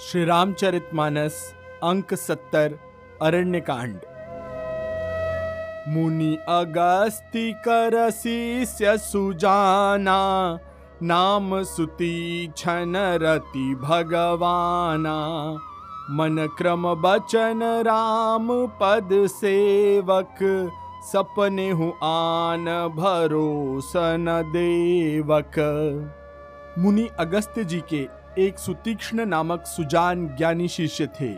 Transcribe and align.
श्री 0.00 0.24
रामचरितमानस 0.24 1.34
अंक 1.82 2.12
सत्तर 2.14 2.74
अरण्य 3.22 3.60
कांड 3.60 3.96
मुनि 5.88 6.36
अगस्ति 6.48 7.42
शिष्य 8.10 8.96
सुजाना 8.98 10.20
नाम 11.02 11.62
सुती 11.62 12.50
छन 12.56 12.96
रति 13.22 13.74
भगवाना। 13.74 15.16
मन 16.10 16.46
क्रम 16.58 16.94
बचन 16.94 17.62
राम 17.86 18.48
पद 18.80 19.08
सेवक, 19.26 20.38
सपने 21.12 21.70
हूँ 21.70 21.92
आन 22.02 22.64
भरोसन 22.96 24.24
देवक। 24.52 25.60
मुनि 26.78 27.08
अगस्त्य 27.18 27.64
जी 27.64 27.80
के 27.80 28.19
एक 28.38 28.58
सुतीक्ष्ण 28.58 29.26
नामक 29.26 29.64
सुजान 29.66 30.28
ज्ञानी 30.28 30.68
शिष्य 30.68 31.06
थे। 31.06 31.34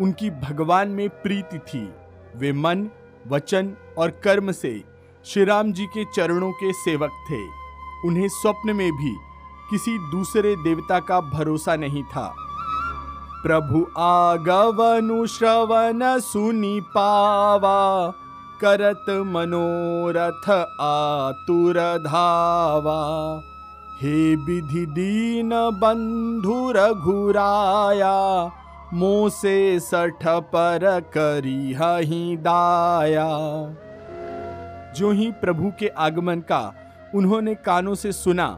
उनकी 0.00 0.30
भगवान 0.30 0.88
में 0.88 1.08
प्रीति 1.08 1.58
थी। 1.58 1.94
वे 2.36 2.52
मन, 2.52 2.88
वचन 3.28 3.76
और 3.98 4.10
कर्म 4.10 4.52
से 4.52 4.84
श्री 5.24 5.44
राम 5.44 5.72
जी 5.72 5.86
के 5.86 6.04
चरणों 6.04 6.52
के 6.52 6.72
सेवक 6.72 7.10
थे। 7.30 7.46
उन्हें 8.08 8.28
स्वप्न 8.28 8.76
में 8.76 8.92
भी 8.92 9.16
किसी 9.70 9.98
दूसरे 10.10 10.56
देवता 10.56 10.98
का 10.98 11.20
भरोसा 11.20 11.76
नहीं 11.76 12.04
था। 12.04 12.34
प्रभु 13.42 14.00
आगवनु 14.00 15.26
श्रवण 15.26 16.20
सुनी 16.20 16.80
पावा, 16.80 18.10
करत 18.60 19.04
मनोरथ 19.10 20.50
आतुर 20.80 21.98
धावा। 21.98 23.40
हे 24.02 24.34
विधि 24.36 24.84
दीन 24.86 25.50
बंधु 25.80 26.70
रघुराया, 26.72 28.12
मोसे 28.92 29.80
सठ 29.80 30.24
पर 30.26 30.84
करी 31.16 31.74
ही 32.06 32.36
दाया। 32.36 33.26
जो 34.96 35.10
ही 35.10 35.30
प्रभु 35.32 35.72
के 35.78 35.88
आगमन 35.88 36.40
का 36.40 36.62
उन्होंने 37.14 37.54
कानों 37.54 37.94
से 37.94 38.12
सुना, 38.12 38.48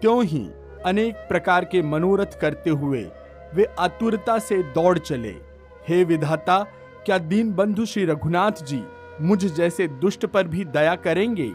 त्यों 0.00 0.24
ही 0.24 0.40
अनेक 0.86 1.16
प्रकार 1.28 1.64
के 1.64 1.82
मनोरथ 1.82 2.40
करते 2.40 2.70
हुए 2.70 3.06
वे 3.54 3.68
आतुरता 3.78 4.38
से 4.38 4.62
दौड़ 4.72 4.98
चले। 4.98 5.34
हे 5.88 6.02
विधाता, 6.04 6.58
क्या 7.06 7.18
दीन 7.18 7.52
बंधु 7.54 7.86
श्री 7.86 8.04
रघुनाथ 8.04 8.64
जी 8.64 8.82
मुझ 9.20 9.44
जैसे 9.46 9.88
दुष्ट 9.88 10.26
पर 10.26 10.48
भी 10.48 10.64
दया 10.64 10.94
करेंगे? 10.94 11.52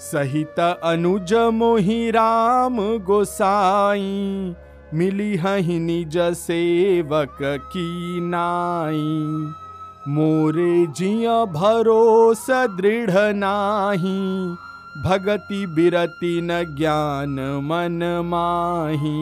सहित 0.00 0.58
अनुज 0.60 1.32
मोहि 1.54 2.10
राम 2.10 2.76
गोसाई 2.98 4.54
मिली 4.94 5.36
हही 5.36 5.78
निज 5.78 6.18
सेवक 6.36 7.38
की 7.42 8.20
नाई। 8.20 8.96
मोरे 10.08 10.86
जिया 10.96 11.44
भरोस 11.44 12.46
दृढ़ 12.76 13.10
नाही, 13.34 14.20
भगति 15.02 15.66
बिरति 15.66 16.40
न 16.42 16.62
ज्ञान 16.76 17.34
मन 17.64 17.98
माही। 18.24 19.18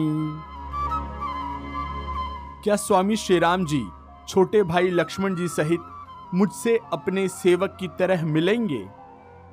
क्या 2.63 2.75
स्वामी 2.75 3.15
श्री 3.15 3.39
राम 3.39 3.65
जी, 3.65 3.83
छोटे 4.29 4.63
भाई 4.63 4.89
लक्ष्मण 4.89 5.35
जी 5.35 5.47
सहित 5.47 5.79
मुझसे 6.33 6.79
अपने 6.93 7.27
सेवक 7.27 7.77
की 7.79 7.87
तरह 7.99 8.25
मिलेंगे? 8.25 8.85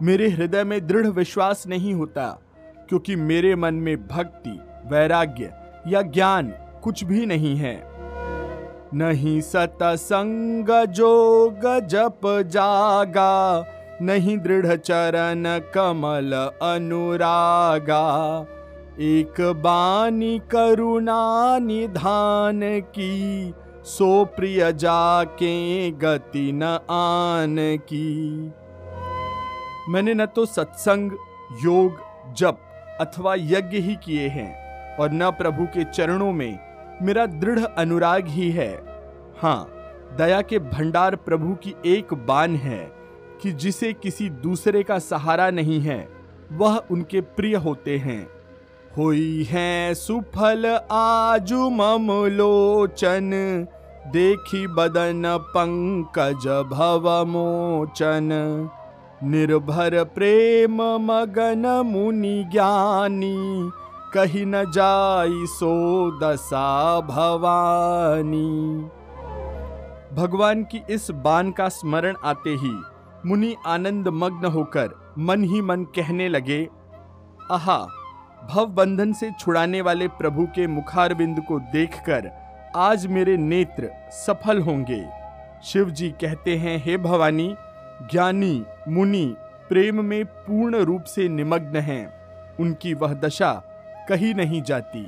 मेरे 0.05 0.29
हृदय 0.29 0.65
में 0.65 0.87
दृढ़ 0.87 1.07
विश्वास 1.07 1.67
नहीं 1.67 1.93
होता, 1.95 2.27
क्योंकि 2.89 3.17
मेरे 3.17 3.55
मन 3.57 3.75
में 3.75 4.07
भक्ति, 4.09 4.51
वैराग्य 4.87 5.51
या 5.89 6.03
ज्ञान 6.03 6.53
कुछ 6.83 7.05
भी 7.05 7.27
नहीं 7.27 7.57
है। 7.57 7.77
नहीं 8.95 9.41
सतसंग 9.41 10.69
जोग 10.89 11.63
जप 11.87 12.21
जागा, 12.47 13.65
नहीं 14.03 14.37
दृढ़ 14.39 14.77
चरण 14.77 15.45
कमल 15.75 16.33
अनुरागा। 16.63 18.05
एक 19.01 19.41
बानी 19.63 20.39
करुणा 20.51 21.59
निधान 21.59 22.61
की, 22.81 23.55
सो 23.85 24.25
प्रिय 24.25 24.73
जाके 24.73 25.91
गति 25.91 26.51
न 26.55 26.63
आन 26.91 27.57
की। 27.61 28.53
मैंने 29.89 30.15
न 30.15 30.27
तो 30.27 30.47
सत्संग, 30.47 31.13
योग, 31.65 31.99
जप 32.37 32.59
अथवा 33.01 33.35
यज्ञ 33.35 33.79
ही 33.79 33.95
किए 33.97 34.29
हैं 34.29 34.97
और 34.97 35.13
न 35.13 35.31
प्रभु 35.31 35.65
के 35.67 35.85
चरणों 35.85 36.33
में 36.33 36.59
मेरा 37.03 37.27
दृढ़ 37.27 37.59
अनुराग 37.59 38.29
ही 38.29 38.51
है। 38.51 38.73
हाँ 39.39 39.69
दया 40.19 40.41
के 40.43 40.59
भंडार 40.59 41.17
प्रभु 41.17 41.55
की 41.55 41.75
एक 41.87 42.15
बान 42.27 42.57
है 42.57 42.79
कि 43.43 43.53
जिसे 43.53 43.93
किसी 43.93 44.29
दूसरे 44.31 44.83
का 44.83 44.99
सहारा 44.99 45.51
नहीं 45.51 45.81
है, 45.81 46.09
वह 46.53 46.77
उनके 46.91 47.21
प्रिय 47.21 47.57
होते 47.57 47.99
हैं। 47.99 48.23
होई 48.97 49.47
है 49.51 49.95
सुफल 49.95 50.67
आजु 50.93 51.69
मम 51.71 52.11
लोचन, 52.27 53.31
देखी 54.07 54.67
बदन 54.67 55.23
पंकज 55.49 56.47
भव 56.71 57.25
मोचन। 57.27 58.31
निर्भर 59.25 60.03
प्रेम 60.05 60.83
मगन 61.03 61.67
मुनि 61.87 62.45
ज्ञानी, 62.53 63.37
कही 64.15 64.45
न 64.45 64.65
जाई 64.71 65.47
सो 65.49 65.71
दशा 66.21 67.01
भवानी। 67.01 68.49
भगवान 70.13 70.65
की 70.65 70.83
इस 70.91 71.11
बान 71.25 71.51
का 71.51 71.69
स्मरण 71.69 72.17
आते 72.25 72.51
ही 72.55 72.75
मुनि 73.27 73.55
आनंद 73.67 74.09
मग्न 74.15 74.47
होकर 74.47 74.95
मन 75.19 75.45
ही 75.45 75.61
मन 75.63 75.85
कहने 75.97 76.29
लगे, 76.29 76.69
आहा 77.53 77.79
भव 78.45 78.67
बंधन 78.67 79.13
से 79.13 79.31
छुड़ाने 79.41 79.81
वाले 79.81 80.09
प्रभु 80.19 80.47
के 80.47 80.67
मुखारबिंद 80.67 81.41
को 81.49 81.59
देखकर 81.73 82.31
आज 82.77 83.07
मेरे 83.07 83.37
नेत्र 83.37 83.91
सफल 84.17 84.61
होंगे। 84.61 85.05
शिव 85.65 85.91
जी 85.91 86.11
कहते 86.21 86.57
हैं, 86.57 86.83
हे 86.85 86.97
भवानी, 86.99 87.55
ज्ञानी 88.11 88.65
मुनि 88.89 89.37
प्रेम 89.69 90.05
में 90.05 90.25
पूर्ण 90.25 90.77
रूप 90.77 91.03
से 91.03 91.29
निमग्न 91.29 91.77
हैं। 91.77 92.13
उनकी 92.61 92.95
वह 92.95 93.15
दशा 93.15 93.53
कही 94.09 94.35
नहीं 94.35 94.63
जाती। 94.63 95.07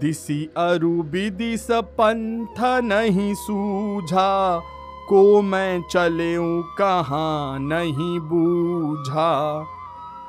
दिसी 0.00 0.50
अरु 0.56 1.02
विदिस 1.02 1.66
पंथ 1.70 2.82
नहीं 2.84 3.34
सूझा। 3.34 4.62
को 5.08 5.42
मैं 5.42 5.82
चले 5.90 6.36
कहाँ 6.78 7.58
नहीं 7.58 8.20
बूझा। 8.20 9.64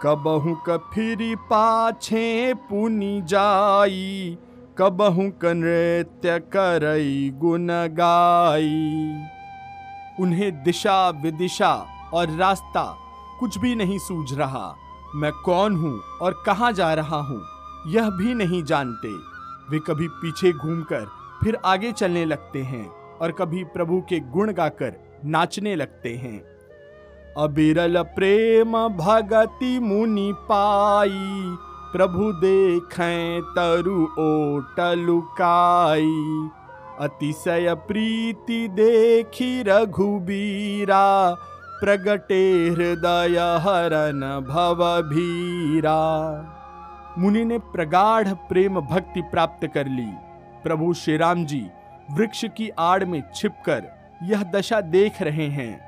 कबहू 0.02 0.58
क 0.70 0.90
फिरी 0.94 1.36
पाछे 1.36 2.54
पुनि 2.54 3.22
जाई। 3.24 4.38
कबहू 4.78 5.30
क 5.30 5.46
नृत्य 5.46 6.40
करई 6.40 7.32
गुन 7.36 7.68
गाई। 7.72 9.16
उन्हें 10.20 10.64
दिशा 10.64 11.10
विदिशा 11.10 11.97
और 12.14 12.36
रास्ता 12.38 12.84
कुछ 13.40 13.58
भी 13.58 13.74
नहीं 13.76 13.98
सूझ 14.00 14.34
रहा। 14.34 14.76
मैं 15.16 15.32
कौन 15.46 15.76
हूँ 15.76 16.00
और 16.22 16.42
कहाँ 16.46 16.72
जा 16.74 16.94
रहा 16.94 17.20
हूँ, 17.22 17.42
यह 17.88 18.10
भी 18.12 18.34
नहीं 18.34 18.64
जानते। 18.64 19.14
वे 19.70 19.80
कभी 19.88 20.08
पीछे 20.08 20.52
घूमकर 20.54 21.08
फिर 21.44 21.58
आगे 21.66 21.92
चलने 21.92 22.26
लगते 22.26 22.62
हैं 22.64 22.86
और 23.18 23.32
कभी 23.32 23.64
प्रभु 23.74 24.00
के 24.10 24.20
गुण 24.32 24.52
गाकर 24.54 24.94
नाचने 25.26 25.76
लगते 25.76 26.16
हैं। 26.16 26.40
अबिरल 27.38 28.02
प्रेम 28.16 28.78
भगति 28.98 29.78
मुनि 29.80 30.32
पाई, 30.50 31.10
प्रभु 31.92 32.32
देखें 32.36 33.42
तरु 33.50 34.04
ओट 34.20 34.80
लुकाई 34.98 36.50
अतिशय 37.00 37.74
प्रीति 37.88 38.68
देखी 38.70 39.62
रघुबीरा 39.64 41.06
प्रगटे 41.80 42.70
हृदय 42.70 43.38
हरन 43.62 44.22
भव 44.50 44.80
भीरा। 45.02 46.00
मुनि 47.18 47.46
ने 47.46 47.58
प्रगाढ़ 47.58 48.34
प्रेम 48.34 48.80
भक्ति 48.82 49.22
प्राप्त 49.22 49.68
कर 49.74 49.88
ली। 49.88 50.08
प्रभु 50.64 50.94
श्री 50.94 51.18
राम 51.18 51.46
जी, 51.46 51.70
वृक्ष 52.12 52.46
की 52.58 52.70
आड़ 52.70 53.06
में 53.06 53.24
छिपकर 53.36 53.84
यह 54.24 54.44
दशा 54.44 54.82
देख 54.82 55.22
रहे 55.22 55.48
हैं। 55.48 55.80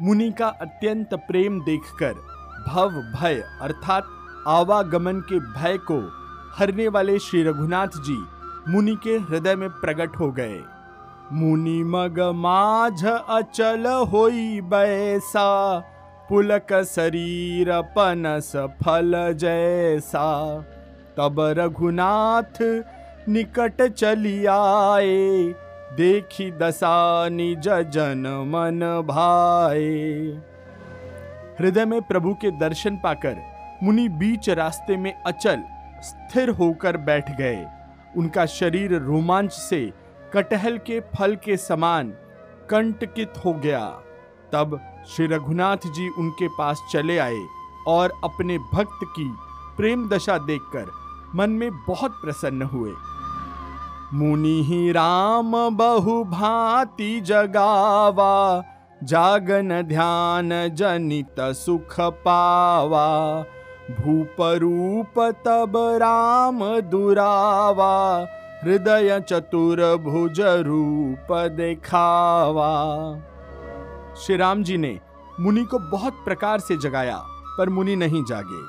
मुनि 0.00 0.30
का 0.30 0.46
अत्यंत 0.46 1.14
प्रेम 1.14 1.60
देखकर 1.60 2.14
भव 2.68 2.90
भय 2.90 3.42
अर्थात 3.62 4.04
आवागमन 4.48 5.20
के 5.20 5.38
भय 5.40 5.78
को 5.90 6.00
हरने 6.56 6.88
वाले 6.88 7.18
श्री 7.18 7.42
रघुनाथ 7.42 8.02
जी 8.06 8.24
मुनि 8.68 8.96
के 9.04 9.18
हृदय 9.18 9.54
में 9.54 9.68
प्रकट 9.70 10.16
हो 10.16 10.32
गए। 10.32 10.62
मुनि 11.32 11.82
मग 11.84 12.18
माझ 12.34 13.04
अचल 13.04 13.86
होई 14.10 14.60
बैसा, 14.60 15.78
पुलक 16.28 16.72
शरीर 16.84 17.70
पनस 17.96 18.52
फल 18.82 19.12
जैसा। 19.36 20.26
तब 21.16 21.40
रघुनाथ 21.58 22.62
निकट 23.28 23.82
चली 23.92 24.44
आए, 24.46 25.42
देखी 25.96 26.50
दशा 26.52 27.28
निज 27.28 27.68
जन 27.68 28.26
मन 28.48 28.80
भाए। 29.06 29.82
हृदय 31.60 31.84
में 31.84 32.00
प्रभु 32.02 32.34
के 32.34 32.50
दर्शन 32.50 32.96
पाकर 32.96 33.36
मुनि 33.82 34.08
बीच 34.08 34.48
रास्ते 34.50 34.96
में 34.96 35.12
अचल, 35.22 35.62
स्थिर 36.00 36.50
होकर 36.50 36.96
बैठ 36.96 37.36
गए। 37.38 37.66
उनका 38.16 38.46
शरीर 38.46 38.98
रोमांच 38.98 39.52
से 39.52 39.92
कटहल 40.36 40.78
के 40.78 41.00
फल 41.00 41.36
के 41.36 41.56
समान 41.56 42.08
कंटकित 42.70 43.32
हो 43.44 43.52
गया। 43.52 43.86
तब 44.52 44.78
श्री 45.08 45.26
रघुनाथ 45.26 45.76
जी 45.76 46.08
उनके 46.08 46.48
पास 46.48 46.82
चले 46.92 47.18
आए 47.18 47.46
और 47.88 48.12
अपने 48.24 48.58
भक्त 48.58 49.04
की 49.04 49.28
प्रेम 49.76 50.08
दशा 50.08 50.38
देखकर 50.38 50.90
मन 51.34 51.50
में 51.50 51.70
बहुत 51.88 52.10
प्रसन्न 52.10 52.62
हुए। 52.62 52.92
मुनि 54.14 54.62
ही 54.64 54.92
राम 54.92 55.76
बहु 55.76 56.24
भांति 56.24 57.20
जगावा, 57.20 58.62
जागन 59.04 59.82
ध्यान 59.82 60.50
जनित 60.74 61.36
सुख 61.40 62.00
पावा। 62.00 63.08
भूप 63.90 64.36
रूप 64.40 65.20
तब 65.46 65.72
राम 65.76 66.80
दुरावा 66.80 68.26
हृदय 68.56 69.20
चतुर 69.20 69.80
भुज 69.96 70.40
रूप 70.66 71.32
दिखावा 71.56 72.70
श्री 74.16 74.36
राम 74.36 74.62
जी 74.62 74.76
ने 74.76 74.98
मुनि 75.40 75.64
को 75.64 75.78
बहुत 75.90 76.22
प्रकार 76.24 76.60
से 76.60 76.76
जगाया, 76.76 77.16
पर 77.58 77.68
मुनि 77.68 77.96
नहीं 77.96 78.22
जागे, 78.24 78.62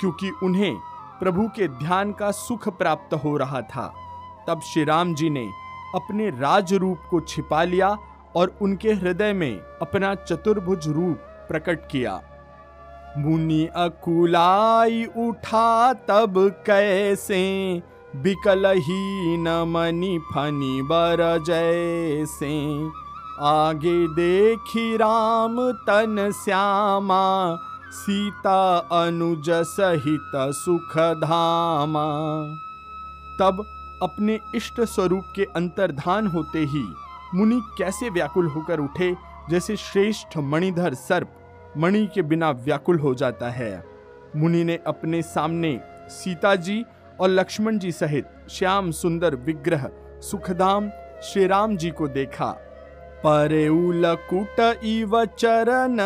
क्योंकि 0.00 0.30
उन्हें 0.42 0.76
प्रभु 1.20 1.48
के 1.48 1.68
ध्यान 1.68 2.12
का 2.12 2.30
सुख 2.30 2.68
प्राप्त 2.78 3.14
हो 3.14 3.36
रहा 3.36 3.60
था। 3.62 3.86
तब 4.48 4.60
श्री 4.62 4.84
राम 4.84 5.14
जी 5.14 5.30
ने 5.30 5.44
अपने 5.94 6.30
राज 6.30 6.74
रूप 6.74 7.02
को 7.10 7.20
छिपा 7.20 7.62
लिया 7.64 7.96
और 8.36 8.56
उनके 8.62 8.92
हृदय 8.94 9.32
में 9.32 9.58
अपना 9.82 10.14
चतुर्भुज 10.16 10.88
रूप 10.88 11.16
प्रकट 11.48 11.86
किया। 11.90 12.20
मुनि 13.18 13.64
अकुलाई 13.76 15.04
उठा 15.18 15.92
तब 16.08 16.34
कैसे 16.66 17.42
बिकल 18.16 18.66
ही 18.76 19.36
न 19.36 19.48
मनी 19.68 20.18
फनी 20.18 20.82
बर 20.82 21.22
जैसे। 21.46 22.48
आगे 23.40 24.06
देखी 24.08 24.96
राम 24.96 25.56
तन 25.72 26.30
श्यामा, 26.34 27.58
सीता 27.92 28.76
अनुज 28.92 29.50
सहित 29.50 30.32
सुख 30.54 30.96
धामा। 31.20 32.06
तब 33.40 33.64
अपने 34.02 34.40
इष्ट 34.54 34.80
स्वरूप 34.80 35.32
के 35.36 35.44
अंतर्धान 35.56 36.26
होते 36.26 36.64
ही 36.64 36.84
मुनि 37.34 37.60
कैसे 37.78 38.10
व्याकुल 38.10 38.46
होकर 38.46 38.80
उठे, 38.80 39.14
जैसे 39.50 39.76
श्रेष्ठ 39.76 40.38
मणिधर 40.38 40.94
सर्प 40.94 41.34
मणि 41.76 42.06
के 42.14 42.22
बिना 42.22 42.50
व्याकुल 42.50 42.98
हो 42.98 43.14
जाता 43.14 43.50
है। 43.50 43.84
मुनि 44.36 44.64
ने 44.64 44.78
अपने 44.86 45.22
सामने 45.22 45.80
सीता 46.10 46.54
जी 46.54 46.84
और 47.20 47.28
लक्ष्मण 47.28 47.78
जी 47.78 47.92
सहित 47.92 48.26
श्याम 48.50 48.90
सुंदर 48.90 49.34
विग्रह 49.36 49.88
सुखधाम 50.20 50.90
श्री 51.22 51.46
राम 51.46 51.76
जी 51.76 51.90
को 51.90 52.08
देखा। 52.08 52.50
परे 53.24 53.66
उलकुट 53.68 54.60
इव 54.84 55.24
चरण 55.38 55.96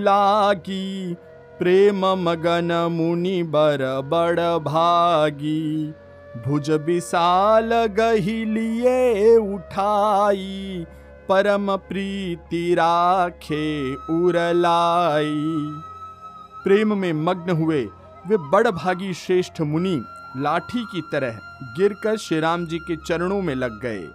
लागी, 0.00 1.14
प्रेम 1.58 2.04
मगन 2.18 2.72
मुनि 2.92 3.42
बर 3.42 3.78
बड़ 4.04 4.40
भागी। 4.64 5.94
भुज 6.46 6.70
विशाल 6.86 7.70
गही 7.90 8.44
लिए 8.44 9.36
उठाई, 9.36 10.86
परम 11.28 11.76
प्रीति 11.78 12.74
राखे 12.74 13.94
उरलाई 13.94 15.34
प्रेम 16.64 16.96
में 16.98 17.12
मग्न 17.12 17.50
हुए 17.56 17.82
वे 18.26 18.36
बड़ 18.50 18.66
भागी 18.68 19.12
श्रेष्ठ 19.14 19.60
मुनि 19.62 20.00
लाठी 20.36 20.84
की 20.84 21.00
तरह 21.12 21.38
गिरकर 21.76 22.16
श्री 22.16 22.40
राम 22.40 22.66
जी 22.66 22.78
के 22.78 22.96
चरणों 22.96 23.40
में 23.42 23.54
लग 23.54 23.80
गए। 23.80 24.06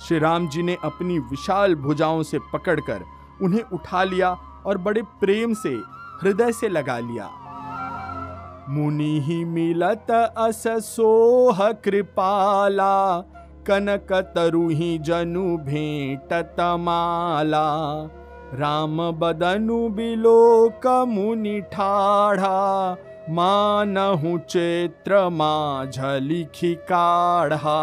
श्री 0.00 0.18
राम 0.18 0.48
जी 0.48 0.62
ने 0.62 0.76
अपनी 0.84 1.18
विशाल 1.18 1.74
भुजाओं 1.74 2.22
से 2.22 2.38
पकड़कर 2.52 3.00
उन्हें 3.42 3.62
उठा 3.62 4.04
लिया 4.04 4.30
और 4.66 4.78
बड़े 4.78 5.02
प्रेम 5.02 5.54
से, 5.54 5.72
हृदय 6.22 6.52
से 6.52 6.68
लगा 6.68 6.98
लिया। 6.98 7.28
मुनि 8.68 9.20
ही 9.20 9.44
मिलत 9.44 10.10
अस 10.38 10.62
सोह 10.66 11.72
कृपाला, 11.72 13.20
कनक 13.66 14.12
तरुही 14.12 14.98
जनु 14.98 15.56
भेंट 15.56 16.32
तमाला 16.32 17.66
राम 18.54 19.10
बदनु 19.10 19.88
बिलोक 19.88 20.86
मुनि 21.08 21.60
ठाढ़ा 21.60 22.96
मानहु 23.28 24.38
चैत्र 24.38 25.28
माझलिखी 25.28 26.74
काढ़ा। 26.74 27.80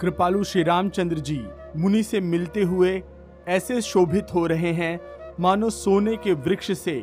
कृपालु 0.00 0.44
श्री 0.44 0.62
रामचंद्र 0.62 1.18
जी, 1.18 1.40
मुनि 1.76 2.02
से 2.02 2.20
मिलते 2.20 2.62
हुए 2.62 3.02
ऐसे 3.48 3.80
शोभित 3.80 4.34
हो 4.34 4.46
रहे 4.46 4.72
हैं, 4.72 5.00
मानो 5.40 5.70
सोने 5.70 6.16
के 6.16 6.32
वृक्ष 6.32 6.72
से 6.72 6.94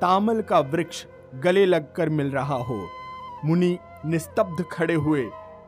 तामल 0.00 0.40
का 0.42 0.60
वृक्ष 0.60 1.04
गले 1.34 1.66
लगकर 1.66 2.08
मिल 2.08 2.30
रहा 2.30 2.56
हो। 2.56 2.80
मुनि 3.44 3.76
निस्तब्ध 4.06 4.64
खड़े 4.72 4.94
हुए 4.94 5.24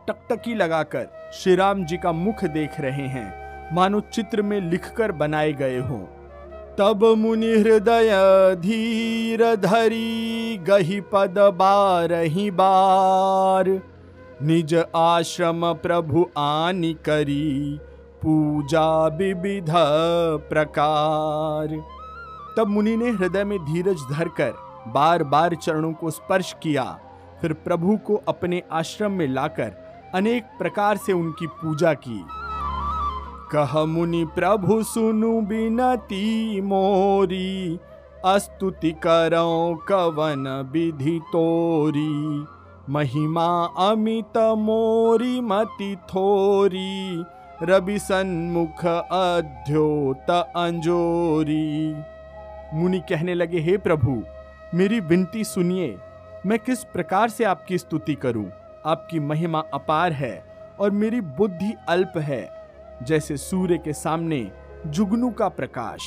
टकटकी 0.08 0.54
लगाकर 0.54 1.30
श्री 1.34 1.54
राम 1.54 1.84
जी 1.84 1.96
का 1.96 2.12
मुख 2.12 2.44
देख 2.44 2.80
रहे 2.80 3.06
हैं, 3.08 3.74
मानो 3.74 4.00
चित्र 4.12 4.42
में 4.42 4.60
लिखकर 4.60 5.12
बनाए 5.12 5.52
गए 5.52 5.78
हों। 5.78 6.04
तब 6.80 7.04
मुनि 7.18 7.46
हृदय 7.46 8.10
धीर 8.58 9.56
धरी, 9.56 10.58
गही 10.58 11.00
पद 11.00 11.34
बारही 11.38 12.50
बार। 12.50 13.68
निज 14.42 14.74
आश्रम 14.96 15.72
प्रभु 15.72 16.26
आनि 16.38 16.92
करी, 16.94 17.80
पूजा 18.22 19.06
विविध 19.06 19.66
प्रकार। 20.48 21.68
तब 22.56 22.68
मुनि 22.68 22.96
ने 22.96 23.10
हृदय 23.10 23.44
में 23.44 23.58
धीरज 23.58 23.98
धरकर 24.12 24.52
बार 24.88 25.24
बार 25.24 25.54
चरणों 25.54 25.92
को 25.92 26.10
स्पर्श 26.10 26.56
किया। 26.62 26.98
फिर 27.40 27.52
प्रभु 27.52 27.96
को 27.96 28.22
अपने 28.28 28.62
आश्रम 28.72 29.12
में 29.12 29.28
लाकर 29.28 29.72
अनेक 30.14 30.44
प्रकार 30.44 30.96
से 30.96 31.12
उनकी 31.12 31.46
पूजा 31.46 31.94
की। 31.94 32.24
कह 33.54 33.84
मुनि 33.84 34.24
प्रभु 34.24 34.82
सुनु 34.82 35.40
बिनती 35.40 36.60
मोरी, 36.60 37.78
अस्तुति 38.24 38.90
करो 38.90 39.74
कवन 39.88 40.70
विधि 40.72 41.20
तोरी। 41.24 42.46
महिमा 42.92 43.64
अमित 43.78 44.38
मोरी 44.38 45.40
मति 45.40 45.96
थोरी, 46.02 47.24
रवि 47.62 47.98
सन्मुख 47.98 48.84
अध्योत 49.12 50.30
अंजोरी। 50.56 51.94
मुनि 52.74 53.00
कहने 53.00 53.34
लगे, 53.34 53.58
हे 53.58 53.76
प्रभु, 53.76 54.22
मेरी 54.74 55.00
विनती 55.00 55.44
सुनिए, 55.44 55.98
मैं 56.46 56.58
किस 56.58 56.84
प्रकार 56.84 57.28
से 57.28 57.44
आपकी 57.44 57.78
स्तुति 57.78 58.14
करूँ? 58.14 58.50
आपकी 58.86 59.20
महिमा 59.20 59.62
अपार 59.74 60.12
है 60.12 60.44
और 60.80 60.90
मेरी 60.90 61.20
बुद्धि 61.20 61.74
अल्प 61.88 62.12
है। 62.16 62.59
जैसे 63.02 63.36
सूर्य 63.36 63.78
के 63.78 63.92
सामने 63.92 64.50
जुगनू 64.86 65.30
का 65.30 65.48
प्रकाश। 65.48 66.00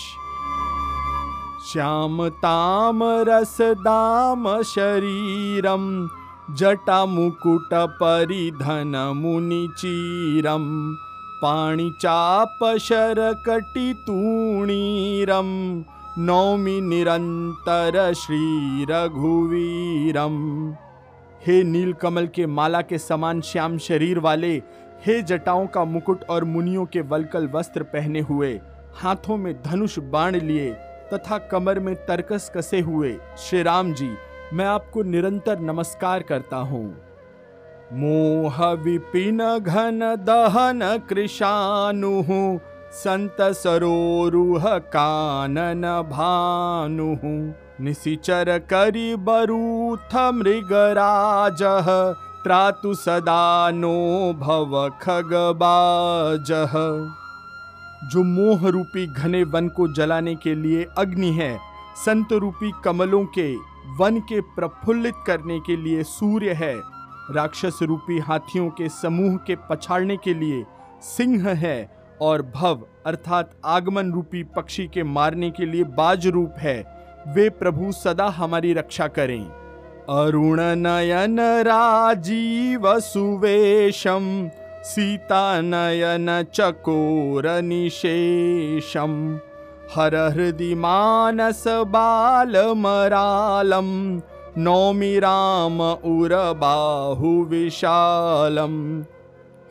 श्याम 1.72 2.30
ताम 2.30 3.00
रस 3.04 3.58
दाम 3.62 4.62
शरीरम, 4.62 6.10
जटा 6.56 7.06
मुकुट 7.06 7.70
परिधन 7.74 9.14
मुनि 9.16 9.68
चीरम, 9.78 10.96
पाणी 11.44 11.90
चाप 12.02 12.78
शर 12.82 13.34
कटि 13.48 13.94
तूणीरम, 14.08 15.46
नौमी 16.18 16.82
निरंतर 16.82 18.14
श्री 18.14 18.86
रघुवीरम। 18.90 20.38
हे 21.48 21.64
नीलकमल 21.64 22.28
के 22.28 22.46
माला 22.48 22.82
के 22.82 22.98
समान 22.98 23.42
श्याम 23.42 23.78
शरीर 23.78 24.20
वाले 24.20 24.62
हे 25.06 25.22
जटाओं 25.22 25.66
का 25.68 25.84
मुकुट 25.86 26.24
और 26.30 26.44
मुनियों 26.44 26.86
के 26.86 27.02
वलकल 27.02 27.48
वस्त्र 27.48 27.84
पहने 27.84 28.20
हुए, 28.20 28.52
हाथों 28.96 29.38
में 29.38 29.54
धनुष 29.64 29.98
बाण 30.12 30.36
लिए, 30.36 30.70
तथा 31.14 31.38
कमर 31.52 31.80
में 31.80 31.96
तरकस 32.06 32.52
कसे 32.56 32.80
हुए 32.82 33.16
श्री 33.38 33.62
राम 33.64 33.94
जी, 33.94 34.10
मैं 34.54 34.66
आपको 34.66 35.04
निरंतर 35.04 35.60
नमस्कार 35.62 36.24
करता 36.24 36.58
हूँ। 36.58 36.86
मोह 37.94 38.64
विपिन 38.84 39.40
घन 39.60 40.00
दहन 40.26 40.82
कृषानु 41.10 42.24
संत 42.94 43.42
सरोरुह 43.56 44.78
कानन 44.90 45.82
भानु 46.10 47.16
निशिचर 47.84 48.58
करि 48.70 49.16
बरूथ 49.20 50.16
मृगराज 50.34 51.64
त्रातु 52.44 52.94
सदा 52.94 53.72
नो 53.72 53.98
भव 54.40 54.74
खगबाजह 55.02 56.74
जो 58.12 58.24
मोह 58.24 58.68
रूपी 58.70 59.06
घने 59.08 59.44
वन 59.54 59.70
को 59.70 59.88
जलाने 59.94 60.34
के 60.36 60.56
लिए 60.56 60.84
अग्नि 60.98 61.32
है 61.32 61.58
संत 62.06 62.34
रूपी 62.34 62.72
कमलों 62.86 63.24
के 63.38 63.48
वन 64.00 64.20
के 64.30 64.42
प्रफुल्लित 64.56 65.24
करने 65.28 65.60
के 65.60 65.78
लिए 65.78 66.04
सूर्य 66.10 66.54
है 66.54 66.74
राक्षस 67.32 67.80
रूपी 67.84 68.20
हाथियों 68.20 68.70
के 68.70 68.90
समूह 68.92 69.38
के 69.48 69.56
पछाड़ने 69.70 70.18
के 70.18 70.34
लिए 70.34 70.64
सिंह 71.08 71.50
है 71.64 71.78
और 72.22 72.42
भव 72.56 72.86
अर्थात 73.06 73.52
आगमन 73.66 74.12
रूपी 74.14 74.44
पक्षी 74.56 74.88
के 74.88 75.04
मारने 75.16 75.52
के 75.52 75.66
लिए 75.66 75.84
बाज 75.98 76.28
रूप 76.28 76.56
है, 76.58 76.78
वे 77.28 77.50
प्रभु 77.50 77.92
सदा 77.92 78.28
हमारी 78.38 78.74
रक्षा 78.74 79.08
करें। 79.08 79.63
अरुण 80.10 80.60
नयन 80.78 81.40
राजीव 81.40 82.88
सुवेशम 83.00 84.50
सीता 84.84 85.62
नयन 85.62 86.28
चकोर 86.54 87.48
निशेषम 87.62 89.14
हर 89.96 90.16
हृदि 90.34 90.76
मानस 90.76 91.64
बाल 91.68 92.58
मरालम, 92.78 93.88
नौमी 94.58 95.20
राम 95.20 95.82
उर 95.82 96.36
बाहु 96.60 97.34
विशालम। 97.46 98.76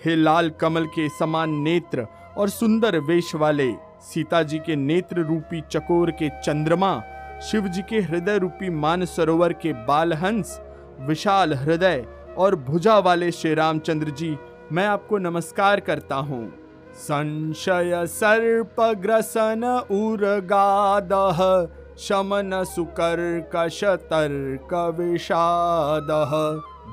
हे 0.05 0.17
लाल 0.17 0.51
कमल 0.51 0.87
के 0.87 1.09
समान 1.09 1.51
नेत्र 1.63 2.07
और 2.39 2.49
सुंदर 2.49 2.99
वेश 2.99 3.35
वाले 3.35 3.73
सीता 4.03 4.43
जी 4.43 4.59
के 4.59 4.77
नेत्र 4.77 5.23
रूपी 5.23 5.61
चकोर 5.71 6.11
के 6.11 6.29
चंद्रमा 6.29 7.03
शिव 7.51 7.69
जी 7.69 7.83
के 7.83 8.01
हृदय 8.01 8.39
रूपी 8.39 8.71
मान 8.71 9.05
सरोवर 9.05 9.53
के 9.53 9.73
बालहंस, 9.73 10.61
विशाल 11.01 11.55
हृदय 11.55 12.07
और 12.39 12.57
भुजा 12.57 12.99
वाले 12.99 13.31
श्री 13.31 13.55
रामचंद्र 13.55 14.11
जी, 14.11 14.39
मैं 14.73 14.87
आपको 14.87 15.19
नमस्कार 15.19 15.81
करता 15.81 16.15
हूँ। 16.15 16.53
संशय 16.95 18.07
सर्प 18.07 18.81
ग्रसन 18.81 19.83
उर्गादः, 19.91 21.69
शमन 21.99 22.65
सुकर्कश 22.65 23.85
तर्क 23.85 24.97
विषादः, 25.01 26.31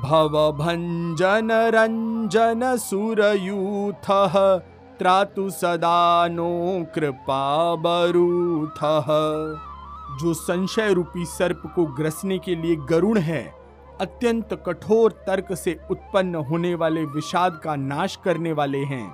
भवभञ्जन 0.09 1.49
रञ्जन 1.51 2.77
सुरयूथः, 2.77 4.57
त्रातु 4.99 5.49
सदा 5.49 6.27
नो 6.27 6.85
कृपा 6.95 7.75
बरूथः। 7.75 9.68
जो 10.17 10.33
संशय 10.33 10.93
रूपी 10.93 11.25
सर्प 11.25 11.61
को 11.75 11.85
ग्रसने 11.85 12.37
के 12.37 12.55
लिए 12.55 12.75
गरुण 12.75 13.17
है, 13.17 13.53
अत्यंत 14.01 14.63
कठोर 14.65 15.11
तर्क 15.11 15.53
से 15.53 15.79
उत्पन्न 15.91 16.35
होने 16.35 16.75
वाले 16.75 17.05
विषाद 17.05 17.61
का 17.63 17.75
नाश 17.75 18.15
करने 18.15 18.51
वाले 18.53 18.77
हैं। 18.77 19.13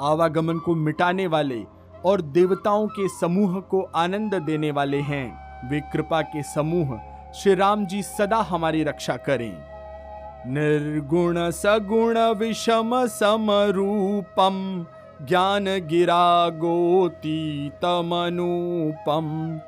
आवागमन 0.00 0.58
को 0.58 0.74
मिटाने 0.74 1.26
वाले 1.26 1.64
और 2.04 2.20
देवताओं 2.20 2.86
के 2.86 3.08
समूह 3.08 3.60
को 3.60 3.82
आनंद 3.82 4.34
देने 4.34 4.70
वाले 4.70 5.00
हैं। 5.00 5.50
वे 5.70 5.80
कृपा 5.80 6.22
के 6.22 6.42
समूह, 6.42 6.98
श्री 7.32 7.54
राम 7.54 7.86
जी 7.86 8.02
सदा 8.02 8.36
हमारी 8.36 8.82
रक्षा 8.84 9.16
करें। 9.16 9.52
निर्गुण 10.46 11.50
सगुण 11.50 12.18
विषम 12.18 13.06
समरूपम, 13.06 14.86
ज्ञान 15.26 15.64
गिरा 15.64 16.48
गोती 16.48 17.70
तमनूपम 17.82 19.60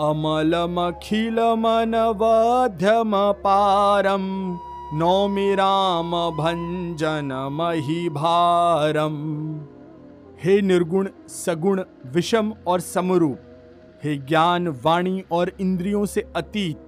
अमलमखिल 0.00 1.38
मन 1.58 1.94
वध्यम 2.18 3.12
पारम 3.32 4.24
नौमि 4.94 5.54
भारम 8.08 9.14
हे 10.42 10.60
निर्गुण, 10.62 11.08
सगुण, 11.28 11.82
विषम 12.06 12.52
और 12.66 12.80
समरूप, 12.80 13.38
हे 14.04 14.16
ज्ञान, 14.16 14.68
वाणी 14.84 15.24
और 15.32 15.52
इंद्रियों 15.60 16.04
से 16.06 16.20
अतीत, 16.36 16.78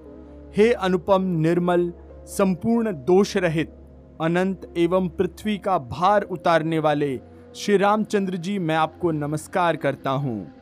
हे 0.57 0.71
अनुपम, 0.73 1.21
निर्मल, 1.21 1.91
संपूर्ण 2.27 2.91
दोष 2.91 3.37
रहित, 3.37 3.73
अनंत 4.21 4.73
एवं 4.77 5.09
पृथ्वी 5.09 5.57
का 5.57 5.77
भार 5.77 6.21
उतारने 6.21 6.79
वाले 6.79 7.19
श्री 7.55 7.77
रामचंद्र 7.77 8.35
जी, 8.35 8.59
मैं 8.59 8.75
आपको 8.75 9.11
नमस्कार 9.11 9.75
करता 9.75 10.09
हूँ। 10.09 10.58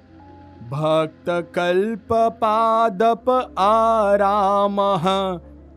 भक्त 0.69 1.29
कल्प 1.55 2.07
पादप 2.41 3.29
आराम, 3.59 4.77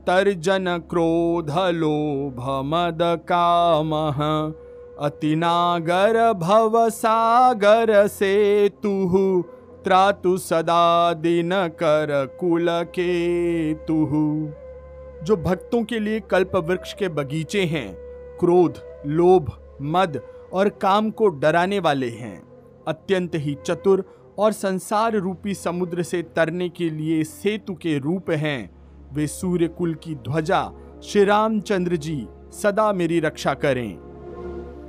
तर्जन 0.07 0.67
क्रोध 0.91 1.51
लोभ 1.75 2.41
मद 2.65 2.99
काम 3.29 3.95
अतिनागर 5.01 6.19
भव 6.33 6.89
सागर 6.91 8.07
से 8.09 8.35
तुह 8.83 9.15
त्रातु 9.85 10.37
सदा 10.39 11.13
दिन 11.13 11.51
कर 11.75 12.11
कुल 12.41 12.69
के 12.89 13.75
तुह 13.87 14.11
जो 15.25 15.37
भक्तों 15.39 15.83
के 15.85 15.99
लिए 15.99 16.21
कल्प 16.21 16.57
वृक्ष 16.57 16.93
के 16.95 17.09
बगीचे 17.11 17.65
हैं, 17.65 17.89
क्रोध, 18.41 18.79
लोभ, 19.07 19.53
मद 19.83 20.21
और 20.53 20.69
काम 20.83 21.11
को 21.11 21.29
डराने 21.41 21.79
वाले 21.79 22.09
हैं, 22.11 22.39
अत्यंत 22.89 23.35
ही 23.37 23.57
चतुर 23.67 24.05
और 24.41 24.53
संसार 24.53 25.17
रूपी 25.17 25.55
समुद्र 25.55 26.03
से 26.03 26.23
तरने 26.37 26.69
के 26.69 26.91
लिए 26.91 27.23
सेतु 27.25 27.75
के 27.75 27.99
रूप 27.99 28.31
हैं। 28.31 28.71
वे 29.13 29.27
सूर्य 29.27 29.69
कुल 29.69 29.95
की 29.95 30.15
ध्वजा, 30.15 30.71
श्री 31.03 31.25
रामचंद्र 31.25 31.97
जी, 31.97 32.27
सदा 32.53 32.93
मेरी 32.93 33.21
रक्षा 33.21 33.55
करें। 33.55 33.97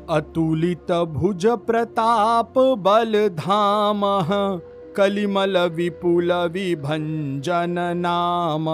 अतुलित 0.09 0.91
भुज 0.91 1.45
प्रताप 1.67 2.53
बल 2.79 3.27
धाम, 3.29 4.01
कलिमल 4.95 5.57
विपुल 5.69 6.33
विभंजन 6.51 7.75
नाम 7.97 8.65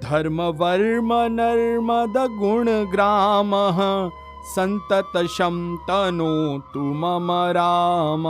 धर्म 0.00 0.42
वर्म 0.42 1.12
नर्मद 1.32 2.14
गुण 2.38 2.68
ग्राम, 2.90 3.50
संतत 4.46 5.26
शम 5.30 5.58
तनो 5.82 6.58
तुम 6.74 7.02
राम। 7.52 8.24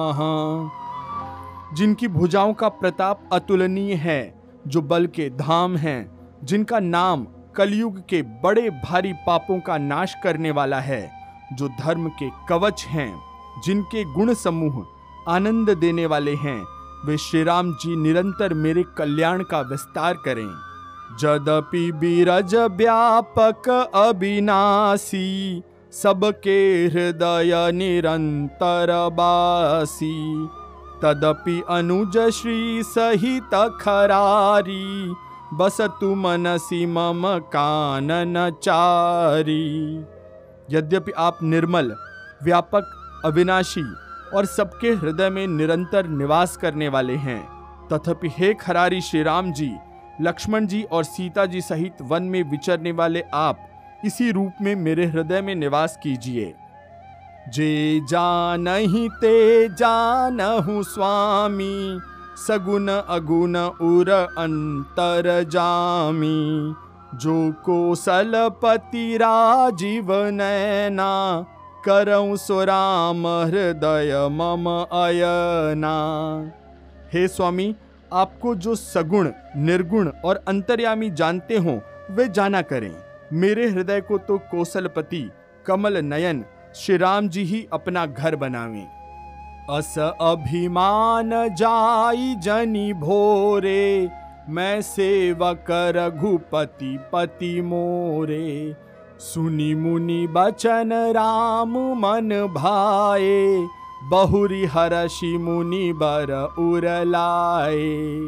जिनकी 1.73 2.09
भुजाओं 2.09 2.55
का 2.55 2.69
प्रताप 2.69 3.31
अतुलनीय 3.33 3.95
है, 3.95 4.43
जो 4.67 4.83
बल 4.83 5.07
के 5.07 5.31
धाम 5.31 5.76
हैं, 5.76 6.21
जिनका 6.45 6.81
नाम 6.81 7.26
कलयुग 7.57 8.00
के 8.09 8.23
बड़े 8.23 8.71
भारी 8.71 9.12
पापों 9.12 9.61
का 9.61 9.79
नाश 9.79 10.14
करने 10.25 10.50
वाला 10.50 10.81
है, 10.81 11.11
जो 11.52 11.69
धर्म 11.69 12.09
के 12.09 12.31
कवच 12.49 12.85
हैं, 12.85 13.23
जिनके 13.64 14.05
गुण 14.05 14.35
समूह 14.35 14.87
आनंद 15.29 15.71
देने 15.71 16.07
वाले 16.07 16.35
हैं, 16.35 16.64
वे 17.07 17.17
श्री 17.19 17.43
राम 17.43 17.73
जी 17.73 17.97
निरंतर 17.97 18.55
मेरे 18.55 18.85
कल्याण 18.99 19.43
का 19.43 19.61
विस्तार 19.61 20.14
करें। 20.14 20.49
जदपि 21.21 21.93
बीरज 21.93 22.55
व्यापक 22.55 23.91
अविनाशी, 23.95 25.62
सबके 25.93 26.87
हृदय 26.87 27.71
निरंतर 27.73 29.09
बासी। 29.12 30.49
तदपि 31.04 31.62
अनुज 31.68 32.18
श्री 32.30 32.82
सहित 32.82 33.54
खरारी, 33.80 35.14
बसतु 35.54 36.14
मनसी 36.14 36.85
मम 36.87 37.23
कानन 37.52 38.50
चारी। 38.62 39.64
यद्यपि 40.71 41.12
आप 41.18 41.38
निर्मल, 41.42 41.94
व्यापक, 42.42 42.85
अविनाशी 43.25 43.85
और 44.35 44.47
सबके 44.47 44.90
हृदय 44.90 45.30
में 45.30 45.47
निरंतर 45.47 46.06
निवास 46.06 46.56
करने 46.56 46.88
वाले 46.88 47.16
हैं, 47.16 47.42
तथापि 47.88 48.28
हे 48.28 48.54
खरारी 48.54 49.00
श्री 49.00 49.23
राम 49.23 49.52
जी, 49.52 49.71
लक्ष्मण 50.21 50.66
जी 50.66 50.82
और 50.82 51.04
सीता 51.04 51.47
जी 51.47 51.61
सहित 51.61 52.02
वन 52.02 52.23
में 52.23 52.42
विचरने 52.42 52.92
वाले 52.92 53.23
आप, 53.35 53.68
इसी 54.04 54.30
रूप 54.30 54.62
में 54.62 54.75
मेरे 54.76 55.06
हृदय 55.06 55.42
में 55.42 55.54
निवास 55.54 55.99
कीजिए। 56.02 56.54
जे 57.49 58.00
जानहि 58.00 59.08
ते 59.20 59.68
जानहु 59.68 60.82
स्वामी 60.82 62.00
सगुन 62.46 62.88
अगुन 62.88 63.56
उर 63.56 64.11
अंतर 64.38 65.42
जामी। 65.42 66.75
जो 67.14 67.52
कोसलपति 67.52 69.16
राजीव 69.16 70.12
नैना 70.12 71.11
करऊं 71.84 72.37
सुराम 72.37 73.26
हृदय 73.26 74.28
मम 74.30 74.68
अयना। 74.92 75.96
हे 77.12 77.28
स्वामी, 77.28 77.75
आपको 78.12 78.54
जो 78.54 78.75
सगुण, 78.75 79.30
निर्गुण 79.56 80.11
और 80.25 80.44
अंतर्यामी 80.49 81.11
जानते 81.11 81.56
हो, 81.56 81.80
वे 82.11 82.28
जाना 82.28 82.62
करें। 82.62 82.94
मेरे 83.32 83.68
हृदय 83.68 84.00
को 84.00 84.18
तो 84.18 84.38
कौशलपति 84.38 85.30
कमल 85.66 85.96
नयन 85.99 86.44
श्री 86.75 86.97
राम 86.97 87.29
जी 87.29 87.43
ही 87.45 87.67
अपना 87.73 88.07
घर 88.07 88.37
बनावें। 88.37 88.87
अस 89.71 89.99
अभिमान 89.99 91.31
जाई 91.49 92.35
जनी 92.35 92.93
भोरे, 92.93 94.09
मैं 94.49 94.83
सेवक 94.83 95.67
रघुपति 95.71 96.99
पति 97.12 97.61
मोरे। 97.61 98.76
सुनी 99.19 99.75
मुनि 99.75 100.26
बचन 100.26 100.93
राम 100.93 101.79
मन 101.79 102.49
भाए, 102.55 103.69
बहुरी 104.05 104.64
हरषि 104.64 105.38
मुनि 105.38 105.93
बर 105.93 106.33
उरलाए। 106.59 108.21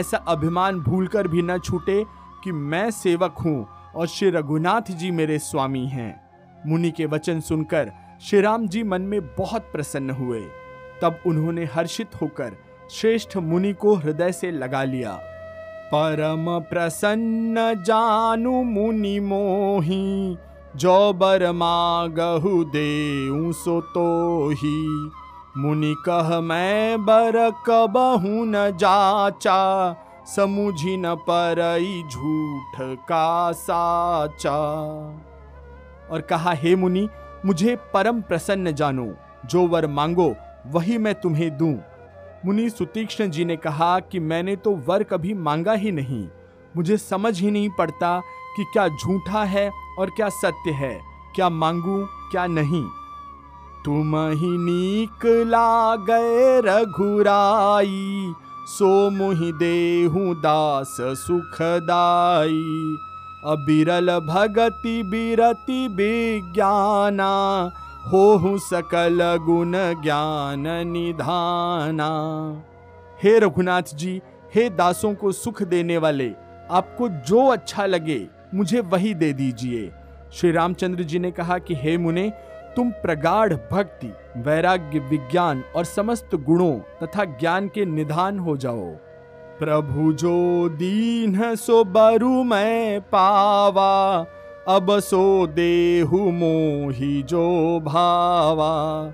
ऐसा 0.00 0.16
अभिमान 0.16 0.80
भूलकर 0.80 1.28
भी 1.28 1.42
न 1.42 1.58
छूटे 1.58 2.04
कि 2.44 2.52
मैं 2.52 2.90
सेवक 2.90 3.34
हूँ 3.38 3.66
और 3.96 4.06
श्री 4.06 4.30
रघुनाथ 4.30 4.90
जी 4.90 5.10
मेरे 5.10 5.38
स्वामी 5.38 5.86
हैं। 5.86 6.25
मुनि 6.66 6.90
के 6.90 7.06
वचन 7.06 7.40
सुनकर 7.40 7.92
श्री 8.20 8.40
राम 8.40 8.68
जी 8.68 8.82
मन 8.82 9.02
में 9.02 9.20
बहुत 9.34 9.62
प्रसन्न 9.62 10.10
हुए। 10.10 10.40
तब 11.02 11.18
उन्होंने 11.26 11.64
हर्षित 11.64 12.20
होकर 12.22 12.56
श्रेष्ठ 12.90 13.36
मुनि 13.36 13.72
को 13.72 13.94
हृदय 13.94 14.32
से 14.32 14.50
लगा 14.50 14.84
लिया। 14.84 15.12
परम 15.86 16.46
प्रसन्न 16.70 17.74
जानु 17.82 18.62
मुनि 18.62 19.20
मोही, 19.20 20.36
जो 20.76 21.12
बर 21.12 21.52
मागहु 21.52 22.64
दे 22.64 22.92
सो 23.52 23.80
तो 23.80 24.06
ही 24.50 25.10
मुनि 25.56 25.94
कह, 26.08 26.40
मैं 26.40 27.04
बर 27.04 27.50
कबहू 27.66 28.44
न 28.44 28.70
जाचा, 28.76 29.60
समुझी 30.26 30.96
न 30.96 31.14
परई 31.14 32.02
झूठ 32.02 32.98
का 33.08 33.52
साचा। 33.52 34.56
और 36.10 36.20
कहा, 36.20 36.52
हे 36.52 36.76
मुनि, 36.76 37.08
मुझे 37.44 37.76
परम 37.94 38.20
प्रसन्न 38.20 38.72
जानो, 38.72 39.14
जो 39.46 39.66
वर 39.66 39.86
मांगो, 39.86 40.34
वही 40.66 40.98
मैं 40.98 41.14
तुम्हें 41.14 41.56
दूँ। 41.58 41.78
मुनि 42.46 42.70
सुतीक्ष्ण 42.70 43.30
जी 43.30 43.44
ने 43.44 43.56
कहा 43.56 43.98
कि 44.00 44.20
मैंने 44.20 44.56
तो 44.56 44.74
वर 44.86 45.02
कभी 45.02 45.34
मांगा 45.34 45.72
ही 45.72 45.92
नहीं। 45.92 46.26
मुझे 46.76 46.96
समझ 46.96 47.40
ही 47.40 47.50
नहीं 47.50 47.70
पड़ता 47.70 48.20
कि 48.56 48.64
क्या 48.72 48.88
झूठा 48.88 49.44
है 49.44 49.70
और 49.98 50.10
क्या 50.10 50.28
सत्य 50.28 50.70
है, 50.70 51.00
क्या 51.34 51.48
मांगू, 51.48 52.04
क्या 52.30 52.46
नहीं। 52.46 52.84
तुम 53.84 54.16
ही 54.16 54.56
नीक 54.58 55.26
गए 56.08 56.60
रघुराई, 56.60 58.32
सो 58.68 59.10
मुहि 59.10 59.52
देहु 59.52 60.34
दास 60.34 60.96
सुखदाई। 61.00 62.62
अबिरल 63.46 64.18
भगति 64.18 65.02
बिरति 65.02 65.88
विज्ञाना 65.88 67.72
हो 68.08 68.58
सकल 68.58 69.36
गुण 69.36 69.72
ज्ञान 70.02 70.64
निधाना। 70.68 72.10
हे 73.22 73.38
रघुनाथ 73.38 73.82
जी, 73.94 74.22
हे 74.54 74.70
दासों 74.70 75.14
को 75.14 75.32
सुख 75.32 75.62
देने 75.62 75.98
वाले, 75.98 76.32
आपको 76.70 77.08
जो 77.08 77.46
अच्छा 77.46 77.86
लगे, 77.86 78.26
मुझे 78.54 78.80
वही 78.80 79.14
दे 79.14 79.32
दीजिए। 79.32 79.92
श्री 80.32 80.52
रामचंद्र 80.52 81.02
जी 81.02 81.18
ने 81.18 81.30
कहा 81.30 81.58
कि, 81.58 81.74
हे 81.74 81.98
मुने, 81.98 82.32
तुम 82.76 82.90
प्रगाढ़ 82.90 83.52
भक्ति, 83.52 84.12
वैराग्य, 84.36 84.98
विज्ञान 84.98 85.64
और 85.76 85.84
समस्त 85.84 86.34
गुणों 86.34 86.78
तथा 86.78 87.24
ज्ञान 87.24 87.68
के 87.68 87.84
निधान 87.84 88.38
हो 88.38 88.56
जाओ। 88.56 88.96
प्रभु 89.58 90.12
जो 90.12 90.68
दीन 90.68 91.56
सो 91.56 91.84
बरु 91.84 92.44
मैं 92.44 93.00
पावा, 93.00 94.26
अब 94.68 94.98
सो 95.00 95.46
देहु 95.46 96.18
मोही 96.18 97.22
जो 97.22 97.80
भावा। 97.80 99.12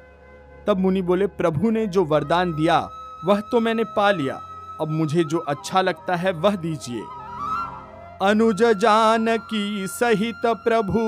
तब 0.67 0.79
मुनि 0.79 1.03
बोले, 1.03 1.27
प्रभु 1.27 1.71
ने 1.71 1.87
जो 1.87 2.05
वरदान 2.05 2.53
दिया, 2.53 2.89
वह 3.25 3.41
तो 3.41 3.61
मैंने 3.61 3.85
पा 3.85 4.11
लिया। 4.11 4.41
अब 4.81 4.89
मुझे 4.91 5.25
जो 5.25 5.39
अच्छा 5.39 5.81
लगता 5.81 6.15
है, 6.15 6.33
वह 6.33 6.57
दीजिए। 6.57 7.03
अनुज 8.23 8.63
जान 8.63 9.37
की 9.37 9.87
सहित 9.87 10.43
प्रभु, 10.47 10.99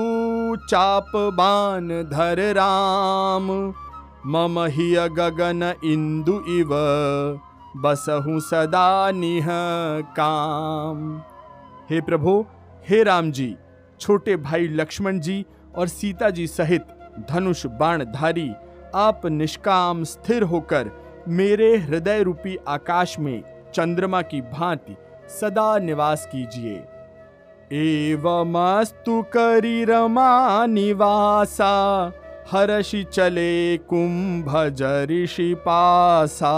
चाप 0.69 1.11
बान 1.15 1.87
धर 1.87 2.53
राम। 2.53 3.73
मम 4.27 4.59
ही 4.59 4.95
गगन 4.95 5.73
इंदु 5.83 6.41
इव 6.47 6.69
बसहु 7.75 8.39
सदा 8.39 9.11
निह 9.11 9.47
काम। 10.19 11.21
हे 11.89 12.01
प्रभु, 12.01 12.45
हे 12.89 13.03
राम 13.03 13.31
जी, 13.31 13.55
छोटे 13.99 14.35
भाई 14.35 14.67
लक्ष्मण 14.67 15.19
जी 15.19 15.45
और 15.77 15.87
सीता 15.87 16.29
जी 16.29 16.47
सहित 16.47 16.85
धनुष 17.29 17.65
बाण 17.65 18.03
धारी 18.03 18.51
आप 18.95 19.21
निष्काम 19.25 20.03
स्थिर 20.03 20.43
होकर 20.43 20.91
मेरे 21.27 21.77
हृदय 21.77 22.23
रूपी 22.23 22.57
आकाश 22.67 23.19
में 23.19 23.43
चंद्रमा 23.73 24.21
की 24.21 24.41
भांति 24.41 24.95
सदा 25.29 25.77
निवास 25.79 26.25
कीजिए। 26.25 26.75
एवमस्तु 27.73 29.21
करी 29.21 29.83
रमा 29.85 30.65
निवासा, 30.65 31.73
हर्षि 32.51 33.03
चले 33.03 33.77
कुंभ 33.77 34.55
ऋषि 35.11 35.53
पासा। 35.59 36.53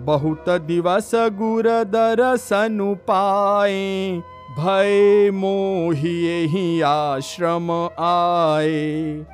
बहुत 0.00 0.48
दिवस 0.48 1.10
गुर 1.14 1.68
दर्शन 1.84 2.78
पाए, 3.08 4.20
भय 4.58 5.30
मोहिए 5.30 6.44
ही 6.46 6.80
आश्रम 6.80 7.70
आए। 8.00 9.24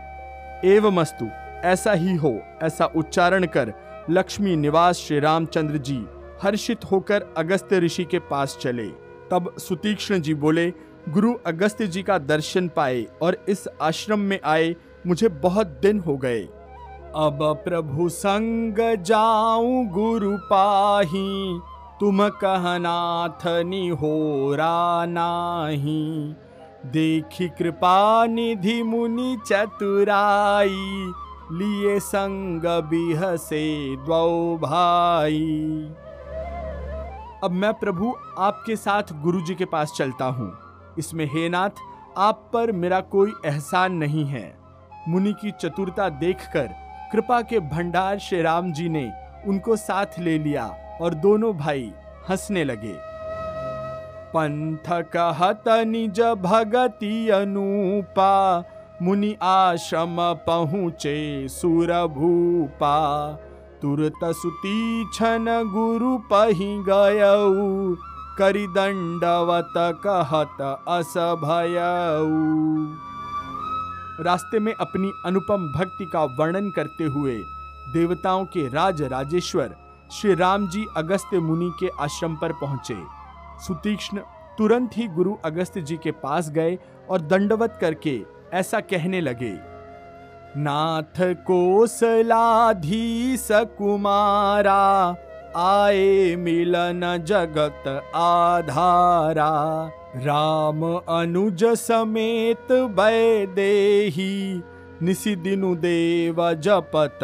एवमस्तु 0.64 1.26
ऐसा 1.64 1.92
ही 1.92 2.14
हो, 2.14 2.38
ऐसा 2.62 2.84
उच्चारण 2.96 3.46
कर 3.46 3.72
लक्ष्मी 4.10 4.56
निवास 4.56 4.96
श्री 4.96 5.20
रामचंद्र 5.20 5.76
जी 5.76 5.98
हर्षित 6.42 6.84
होकर 6.84 7.24
अगस्त्य 7.36 7.78
ऋषि 7.78 8.04
के 8.04 8.18
पास 8.18 8.58
चले। 8.62 8.86
तब 9.30 9.52
सुतीक्ष्ण 9.58 10.20
जी 10.20 10.34
बोले, 10.34 10.70
गुरु 11.08 11.34
अगस्त्य 11.46 11.86
जी 11.86 12.02
का 12.02 12.18
दर्शन 12.18 12.68
पाए 12.68 13.06
और 13.22 13.44
इस 13.48 13.68
आश्रम 13.82 14.18
में 14.18 14.38
आए, 14.44 14.74
मुझे 15.06 15.28
बहुत 15.28 15.66
दिन 15.82 16.00
हो 16.00 16.16
गए। 16.16 16.48
अब 17.16 17.62
प्रभु 17.64 18.08
संग 18.08 19.02
जाऊँ 19.02 19.86
गुरु 19.86 20.36
पाही, 20.36 21.60
तुम 22.00 22.28
कहनाथ 22.28 23.46
हो 23.90 24.56
नाही। 25.04 26.34
देखी 26.86 27.48
कृपा 27.48 28.26
निधि 28.26 28.82
मुनि 28.82 29.38
चतुराई, 29.46 31.12
लिए 31.52 32.00
संग 32.00 32.62
बिह 32.64 33.36
से 33.36 33.96
द्वौ 33.96 34.56
भाई। 34.56 35.94
अब 37.44 37.50
मैं 37.50 37.74
प्रभु 37.74 38.14
आपके 38.38 38.76
साथ 38.76 39.02
गुरु 39.22 39.40
जी 39.40 39.54
के 39.54 39.64
पास 39.64 39.92
चलता 39.96 40.24
हूँ। 40.24 40.52
इसमें 40.98 41.26
हे 41.26 41.48
नाथ, 41.48 41.70
आप 42.18 42.50
पर 42.52 42.72
मेरा 42.72 43.00
कोई 43.00 43.32
एहसान 43.46 43.92
नहीं 43.92 44.24
है। 44.24 44.58
मुनि 45.08 45.32
की 45.32 45.50
चतुरता 45.50 46.08
देखकर 46.08 46.79
कृपा 47.12 47.40
के 47.42 47.60
भंडार 47.60 48.18
श्री 48.18 48.42
राम 48.42 48.72
जी 48.72 48.88
ने 48.88 49.12
उनको 49.46 49.76
साथ 49.76 50.18
ले 50.18 50.38
लिया 50.38 50.64
और 51.00 51.14
दोनों 51.14 51.52
भाई 51.56 51.92
हंसने 52.28 52.64
लगे। 52.64 52.94
पंथ 54.34 54.90
कहत 55.12 55.64
निज 55.68 56.20
भगति 56.20 57.28
अनुपा, 57.28 58.64
मुनि 59.02 59.36
आश्रम 59.42 60.16
पहुँचे 60.46 61.48
सुर 61.48 61.92
भूपा 62.06 62.98
तुरत 63.82 64.20
सुती 64.24 65.10
छन 65.14 65.44
गुरु 65.74 66.16
पही 66.18 66.76
गयऊ 66.88 67.94
करी 68.38 68.66
दंडवत 68.66 69.72
कहत 70.06 70.84
अस 70.88 71.14
भयऊ 71.44 72.30
रास्ते 74.22 74.58
में 74.58 74.72
अपनी 74.74 75.10
अनुपम 75.26 75.66
भक्ति 75.72 76.04
का 76.04 76.22
वर्णन 76.38 76.70
करते 76.70 77.04
हुए 77.04 77.36
देवताओं 77.92 78.44
के 78.46 78.66
राज 78.68 79.02
राजेश्वर 79.02 79.74
श्री 80.12 80.34
राम 80.34 80.68
जी 80.70 80.84
अगस्त्य 80.96 81.38
मुनि 81.38 81.70
के 81.80 81.88
आश्रम 82.02 82.34
पर 82.36 82.52
पहुँचे। 82.60 82.96
सुतीक्ष्ण 83.66 84.18
तुरंत 84.58 84.96
ही 84.96 85.06
गुरु 85.08 85.34
अगस्त्य 85.44 85.82
जी 85.82 85.96
के 85.96 86.10
पास 86.22 86.50
गए 86.50 86.78
और 87.10 87.20
दंडवत 87.22 87.78
करके 87.80 88.20
ऐसा 88.52 88.80
कहने 88.82 89.20
लगे, 89.20 89.52
नाथ 90.56 91.20
कोसलाधीश 91.46 93.40
सकुमारा 93.40 94.82
आए 95.58 96.36
मिलन 96.36 97.00
जगत 97.26 97.88
आधारा 98.16 99.50
राम 100.16 100.82
अनुज 101.08 101.64
समेत 101.64 102.72
वैदेही 102.98 104.62
निसी 105.02 105.34
दिनु 105.36 105.74
देव 105.74 106.36
जपत 106.54 107.18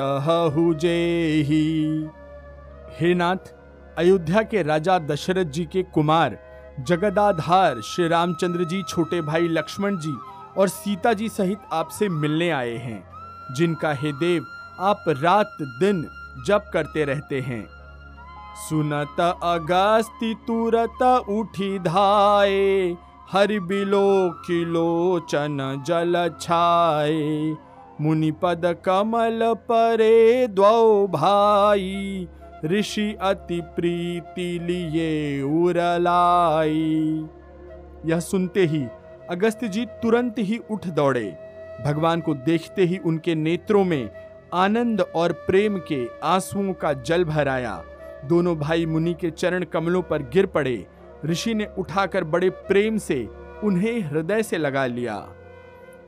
जेही। 0.80 2.08
हे 3.00 3.14
नाथ, 3.14 3.52
अयोध्या 3.98 4.42
के 4.42 4.62
राजा 4.62 4.98
दशरथ 4.98 5.44
जी 5.44 5.64
के 5.64 5.82
कुमार, 5.82 6.38
जगदाधार 6.80 7.80
श्री 7.80 8.08
रामचंद्र 8.08 8.64
जी 8.64 8.82
छोटे 8.82 9.20
भाई 9.22 9.48
लक्ष्मण 9.48 9.98
जी 9.98 10.14
और 10.58 10.68
सीता 10.68 11.12
जी 11.12 11.28
सहित 11.28 11.58
आपसे 11.72 12.08
मिलने 12.08 12.50
आए 12.50 12.76
हैं, 12.76 13.02
जिनका 13.54 13.92
हे 13.92 14.12
देव 14.12 14.46
आप 14.80 15.04
रात 15.08 15.56
दिन 15.80 16.08
जप 16.46 16.70
करते 16.72 17.04
रहते 17.04 17.40
हैं। 17.40 17.75
सुनत 18.58 19.20
अगस्ति 19.42 20.34
तुरत 20.46 21.02
उठी 21.28 21.78
धाए, 21.78 22.96
हरि 23.30 23.58
बिलो 23.60 24.30
किलोचन 24.46 25.84
जल 25.86 26.36
छाए। 26.40 27.56
मुनि 28.00 28.30
पद 28.30 28.62
कमल 28.84 29.40
परे 29.70 30.46
द्वौ 30.46 31.06
भाई, 31.06 32.28
ऋषि 32.64 33.16
अति 33.20 33.60
प्रीति 33.76 34.48
लिए 34.62 35.42
उरलाई। 35.42 37.26
यह 38.06 38.20
सुनते 38.20 38.66
ही 38.66 38.84
अगस्त 39.30 39.64
जी 39.64 39.84
तुरंत 40.02 40.34
ही 40.38 40.60
उठ 40.70 40.86
दौड़े। 40.86 41.26
भगवान 41.86 42.20
को 42.20 42.34
देखते 42.34 42.84
ही 42.84 42.98
उनके 42.98 43.34
नेत्रों 43.34 43.84
में 43.84 44.10
आनंद 44.54 45.00
और 45.14 45.32
प्रेम 45.46 45.78
के 45.78 46.06
आंसुओं 46.24 46.72
का 46.72 46.92
जल 46.92 47.24
भर 47.24 47.48
आया 47.48 47.82
दोनों 48.26 48.56
भाई 48.58 48.86
मुनि 48.86 49.14
के 49.14 49.30
चरण 49.30 49.64
कमलों 49.64 50.02
पर 50.02 50.22
गिर 50.22 50.46
पड़े। 50.46 50.86
ऋषि 51.24 51.54
ने 51.54 51.68
उठाकर 51.78 52.24
बड़े 52.24 52.50
प्रेम 52.50 52.98
से 52.98 53.28
उन्हें 53.64 54.00
हृदय 54.00 54.42
से 54.42 54.58
लगा 54.58 54.86
लिया। 54.86 55.16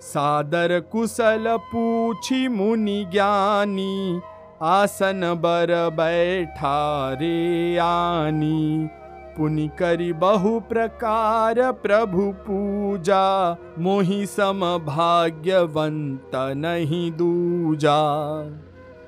सादर 0.00 0.81
कुशल 0.81 1.44
पूछी 1.48 2.48
मुनि 2.48 3.04
ज्ञानी, 3.12 4.20
आसन 4.62 5.20
बर 5.40 5.72
बैठा 5.90 7.12
रे 7.12 7.76
आनी। 7.78 8.88
पुनि 9.37 9.68
करी 9.78 10.12
बहु 10.12 10.61
प्रकार 10.61 11.61
प्रभु 11.72 12.31
पूजा, 12.40 13.57
मोहि 13.78 14.26
सम 14.26 14.61
भाग्यवंत 14.87 16.31
नहीं 16.35 17.11
दूजा। 17.12 17.98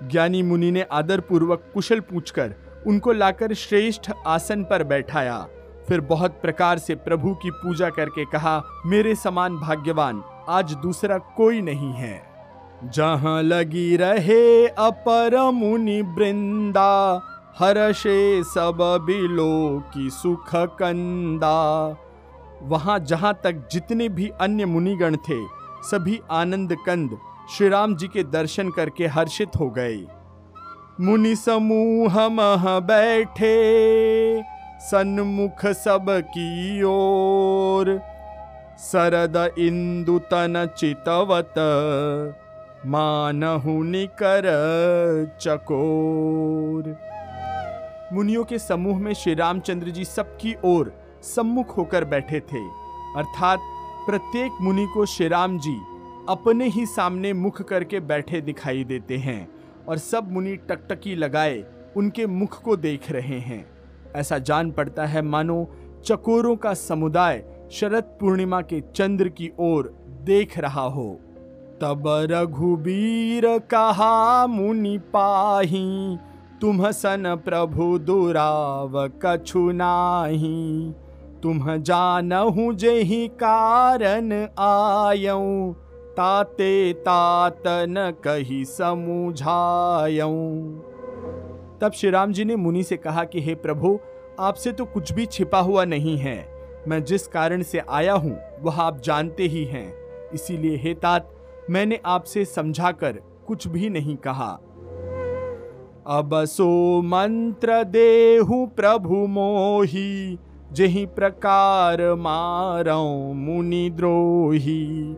ज्ञानी 0.08 0.42
मुनि 0.42 0.70
ने 0.70 0.82
आदर 0.82 1.20
पूर्वक 1.20 1.64
कुशल 1.74 2.00
पूछकर 2.00 2.54
उनको 2.86 3.12
लाकर 3.12 3.54
श्रेष्ठ 3.54 4.10
आसन 4.26 4.64
पर 4.64 4.84
बैठाया। 4.84 5.38
फिर 5.88 6.00
बहुत 6.00 6.40
प्रकार 6.42 6.78
से 6.78 6.94
प्रभु 6.94 7.34
की 7.34 7.50
पूजा 7.50 7.88
करके 7.90 8.24
कहा, 8.24 8.62
मेरे 8.86 9.14
समान 9.14 9.56
भाग्यवान, 9.56 10.22
आज 10.48 10.74
दूसरा 10.74 11.18
कोई 11.36 11.60
नहीं 11.60 11.92
है। 11.92 12.22
जहाँ 12.84 13.42
लगी 13.42 13.96
रहे 13.96 14.66
अपर 14.66 15.38
मुनि 15.50 16.00
वृंदा 16.02 17.22
हर्षे 17.58 18.42
सब 18.44 18.78
बिलो 19.06 19.80
की 19.94 20.08
सुख 20.10 20.54
कंदा। 20.54 21.96
वहाँ 22.62 22.98
जहाँ 22.98 23.32
तक 23.44 23.68
जितने 23.72 24.08
भी 24.08 24.28
अन्य 24.40 24.64
मुनिगण 24.64 25.16
थे, 25.28 25.40
सभी 25.82 26.20
आनंद 26.30 26.76
कंद 26.86 27.18
श्री 27.50 27.68
राम 27.68 27.94
जी 27.96 28.08
के 28.08 28.22
दर्शन 28.22 28.70
करके 28.70 29.06
हर्षित 29.06 29.56
हो 29.60 29.68
गए। 29.70 29.96
मुनि 31.00 31.36
समूह 31.36 32.28
मह 32.28 32.78
बैठे, 32.80 33.52
सन्मुख 34.80 35.66
सब 35.66 36.06
की 36.10 36.82
ओर। 36.82 38.00
सरद 38.78 39.54
इंदु 39.58 40.18
तन 40.18 40.68
चितवत, 40.78 41.54
मानहु 42.86 43.82
निकर 43.82 44.42
चकोर। 45.40 46.96
मुनियों 48.12 48.44
के 48.44 48.58
समूह 48.58 48.98
में 48.98 49.14
श्री 49.14 49.34
रामचंद्र 49.34 49.90
जी 49.90 50.04
सबकी 50.04 50.54
ओर 50.64 50.92
सम्मुख 51.22 51.76
होकर 51.76 52.04
बैठे 52.04 52.40
थे। 52.40 52.66
अर्थात 53.16 53.58
प्रत्येक 54.06 54.52
मुनि 54.60 54.86
को 54.94 55.06
श्री 55.06 55.28
राम 55.28 55.58
जी 55.58 55.76
अपने 56.28 56.68
ही 56.68 56.86
सामने 56.86 57.32
मुख 57.32 57.62
करके 57.62 58.00
बैठे 58.00 58.40
दिखाई 58.40 58.84
देते 58.84 59.16
हैं। 59.16 59.59
और 59.88 59.98
सब 59.98 60.32
मुनि 60.32 60.56
टकटकी 60.56 61.14
लगाए 61.14 61.64
उनके 61.96 62.26
मुख 62.26 62.62
को 62.62 62.76
देख 62.76 63.10
रहे 63.10 63.38
हैं। 63.38 63.66
ऐसा 64.16 64.38
जान 64.38 64.70
पड़ता 64.70 65.06
है, 65.06 65.22
मानो 65.22 65.70
चकोरों 66.04 66.56
का 66.56 66.74
समुदाय 66.74 67.44
शरद 67.72 68.02
पूर्णिमा 68.02 68.60
के 68.60 68.80
चंद्र 68.80 69.28
की 69.28 69.52
ओर 69.58 69.94
देख 70.22 70.58
रहा 70.58 70.82
हो। 70.82 71.20
तब 71.80 72.02
रघुबीर 72.06 73.58
कहा, 73.58 74.46
मुनि 74.46 74.98
पाही, 74.98 76.18
तुम 76.60 76.90
सन 76.90 77.36
प्रभु 77.44 77.98
दुराव 77.98 79.08
कछु 79.08 79.70
नाही। 79.72 80.94
तुम 81.42 81.76
जानहु 81.76 82.72
जेहि 82.72 83.28
कारण 83.28 84.32
आयऊ 84.58 85.72
ताते 86.16 86.92
तात 86.92 87.62
न 87.66 88.12
कही 88.24 88.64
समुझायऊ। 88.64 90.56
तब 91.80 91.92
श्री 91.94 92.10
राम 92.10 92.32
जी 92.32 92.44
ने 92.44 92.56
मुनि 92.56 92.82
से 92.82 92.96
कहा 92.96 93.24
कि, 93.24 93.40
हे 93.40 93.54
प्रभु, 93.54 93.98
आपसे 94.40 94.72
तो 94.72 94.84
कुछ 94.84 95.12
भी 95.12 95.26
छिपा 95.26 95.58
हुआ 95.58 95.84
नहीं 95.84 96.18
है। 96.18 96.48
मैं 96.88 97.04
जिस 97.04 97.26
कारण 97.26 97.62
से 97.62 97.82
आया 97.90 98.12
हूँ, 98.12 98.38
वह 98.60 98.80
आप 98.80 99.00
जानते 99.00 99.42
ही 99.42 99.64
हैं। 99.64 99.94
इसीलिए, 100.34 100.76
हे 100.76 100.94
तात, 100.94 101.30
मैंने 101.70 102.00
आपसे 102.06 102.44
समझाकर 102.44 103.20
कुछ 103.46 103.68
भी 103.68 103.90
नहीं 103.90 104.16
कहा। 104.16 104.60
अब 106.06 106.30
सो 106.34 107.02
मंत्र 107.02 107.84
देहु 107.84 108.66
प्रभु 108.66 109.14
मोही, 109.14 110.38
जही 110.72 111.06
प्रकार 111.06 112.14
मारो 112.14 113.32
मुनि 113.32 113.90
द्रोही। 113.90 115.16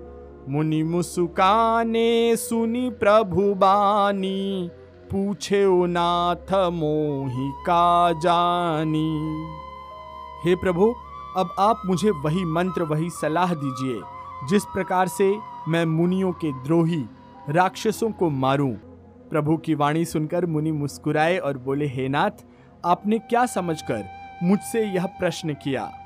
मुनि 0.49 0.83
मुसुकाने 0.83 2.37
सुनी 2.37 2.91
प्रभु 2.91 3.55
बानी, 3.55 4.71
पूछे 5.11 5.65
ओ 5.65 5.87
नाथ 5.87 6.71
मोहि 6.73 7.53
का 7.67 8.13
जानी। 8.13 9.47
हे 10.45 10.55
प्रभु, 10.55 10.95
अब 11.37 11.55
आप 11.59 11.83
मुझे 11.87 12.11
वही 12.11 12.45
मंत्र, 12.45 12.83
वही 12.83 13.11
सलाह 13.11 13.55
दीजिए, 13.55 14.01
जिस 14.49 14.65
प्रकार 14.65 15.09
से 15.09 15.37
मैं 15.69 15.87
मुनियों 15.87 16.33
के 16.33 16.53
द्रोही, 16.53 17.05
राक्षसों 17.51 18.11
को 18.11 18.31
मारूं। 18.31 18.73
प्रभु 19.31 19.57
की 19.57 19.75
वाणी 19.75 20.05
सुनकर 20.05 20.47
मुनि 20.47 20.73
मुस्कुराए 20.73 21.39
और 21.39 21.59
बोले, 21.59 21.87
हे 21.87 22.09
नाथ, 22.09 22.45
आपने 22.85 23.19
क्या 23.19 23.47
समझकर 23.47 24.05
मुझसे 24.43 24.85
यह 24.85 25.07
प्रश्न 25.07 25.55
किया? 25.55 26.02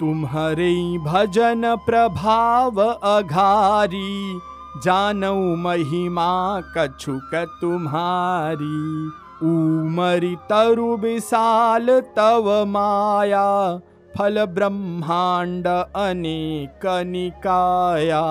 तुम्हारे 0.00 0.98
भजन 0.98 1.76
प्रभाव 1.76 2.80
अघारी, 2.80 4.40
जानऊ 4.84 5.56
महिमा 5.56 6.60
कछुक 6.60 7.34
तुम्हारी। 7.60 9.06
उमरी 9.42 10.36
तरु 10.36 10.96
विशाल 10.96 12.00
तव 12.00 12.64
माया, 12.68 13.78
फल 14.18 14.44
ब्रह्मांड 14.44 15.66
अनेक 15.66 16.86
निकाया। 17.06 18.24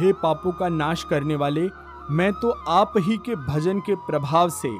हे 0.00 0.12
पापों 0.12 0.52
का 0.52 0.68
नाश 0.68 1.04
करने 1.04 1.36
वाले, 1.36 1.68
मैं 2.10 2.32
तो 2.32 2.50
आप 2.68 2.92
ही 2.98 3.16
के 3.16 3.34
भजन 3.34 3.80
के 3.80 3.94
प्रभाव 3.94 4.48
से 4.48 4.76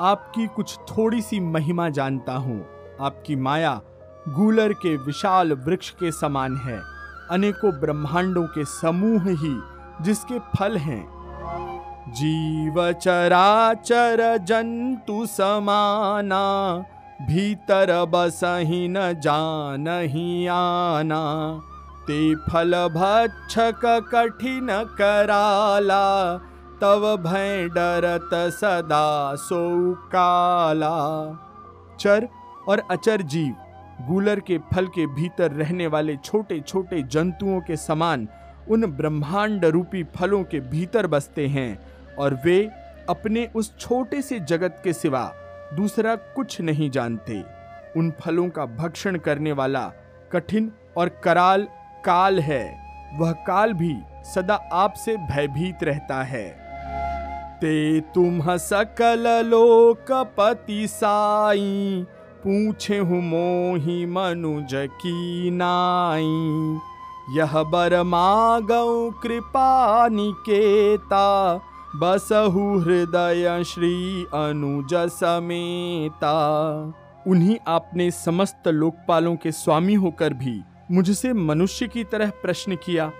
आपकी 0.00 0.46
कुछ 0.46 0.76
थोड़ी 0.76 1.22
सी 1.22 1.40
महिमा 1.40 1.88
जानता 1.88 2.32
हूँ। 2.32 2.64
आपकी 3.00 3.36
माया 3.36 3.80
गूलर 4.28 4.72
के 4.72 4.96
विशाल 4.96 5.52
वृक्ष 5.52 5.90
के 5.90 6.12
समान 6.12 6.56
है। 6.56 6.80
अनेकों 7.30 7.72
ब्रह्मांडों 7.72 8.44
के 8.44 8.64
समूह 8.64 9.22
ही 9.22 9.60
जिसके 10.00 10.38
फल 10.38 10.76
हैं। 10.76 11.20
जीव 12.08 12.92
चराचर 12.92 14.36
जंतु 14.36 15.26
समाना, 15.26 16.78
भीतर 17.22 18.04
बसही 18.04 18.88
न 18.88 19.12
जान 19.12 19.88
ही 19.88 20.46
आना। 20.46 21.60
ते 22.06 22.34
फल 22.34 22.88
भक्षक 22.88 24.08
कठिन 24.14 24.68
कराला, 24.70 26.36
तव 26.80 27.16
भय 27.16 27.68
डरत 27.68 28.30
सदा 28.34 29.34
सो 29.34 29.94
काला। 29.94 30.98
चर 32.00 32.28
और 32.68 32.82
अचर 32.90 33.22
जीव 33.22 33.54
गूलर 34.08 34.40
के 34.40 34.58
फल 34.72 34.86
के 34.86 35.06
भीतर 35.06 35.52
रहने 35.52 35.86
वाले 35.86 36.16
छोटे 36.16 36.60
छोटे 36.60 37.02
जंतुओं 37.02 37.60
के 37.60 37.76
समान 37.76 38.28
उन 38.70 38.86
ब्रह्मांड 38.86 39.64
रूपी 39.64 40.02
फलों 40.16 40.42
के 40.44 40.60
भीतर 40.60 41.06
बसते 41.06 41.46
हैं 41.46 41.78
और 42.16 42.34
वे 42.44 42.60
अपने 43.08 43.48
उस 43.54 43.72
छोटे 43.78 44.22
से 44.22 44.40
जगत 44.40 44.80
के 44.84 44.92
सिवा 44.92 45.32
दूसरा 45.74 46.14
कुछ 46.16 46.60
नहीं 46.60 46.90
जानते। 46.90 47.42
उन 47.96 48.12
फलों 48.20 48.48
का 48.48 48.66
भक्षण 48.66 49.16
करने 49.18 49.52
वाला 49.52 49.92
कठिन 50.32 50.72
और 50.96 51.08
कराल 51.24 51.66
काल 52.04 52.40
है। 52.40 52.64
वह 53.18 53.32
काल 53.46 53.72
भी 53.72 53.94
सदा 54.24 54.54
आपसे 54.54 55.16
भयभीत 55.16 55.84
रहता 55.84 56.22
है। 56.22 56.48
ते 57.60 58.00
तुम 58.00 58.56
सकल 58.56 59.26
लोकपति 59.46 60.86
साई 60.88 62.06
पूछे 62.42 62.98
हूँ 62.98 63.20
मोहि 63.22 64.04
मनुज 64.06 64.70
की 64.96 65.50
नाई। 65.50 66.78
यह 67.30 67.62
बर 67.64 68.02
मागऊ 68.02 69.10
कृपा 69.22 70.08
निकेता, 70.08 71.56
बसहु 71.96 72.78
हृदय 72.80 73.62
श्री 73.64 74.24
अनुज 74.34 74.94
समेता। 75.12 76.32
उन्हीं 77.26 77.56
आपने 77.68 78.10
समस्त 78.10 78.68
लोकपालों 78.68 79.34
के 79.36 79.52
स्वामी 79.52 79.94
होकर 79.96 80.34
भी 80.34 80.60
मुझसे 80.90 81.32
मनुष्य 81.32 81.86
की 81.88 82.04
तरह 82.04 82.30
प्रश्न 82.42 82.76
किया, 82.76 83.10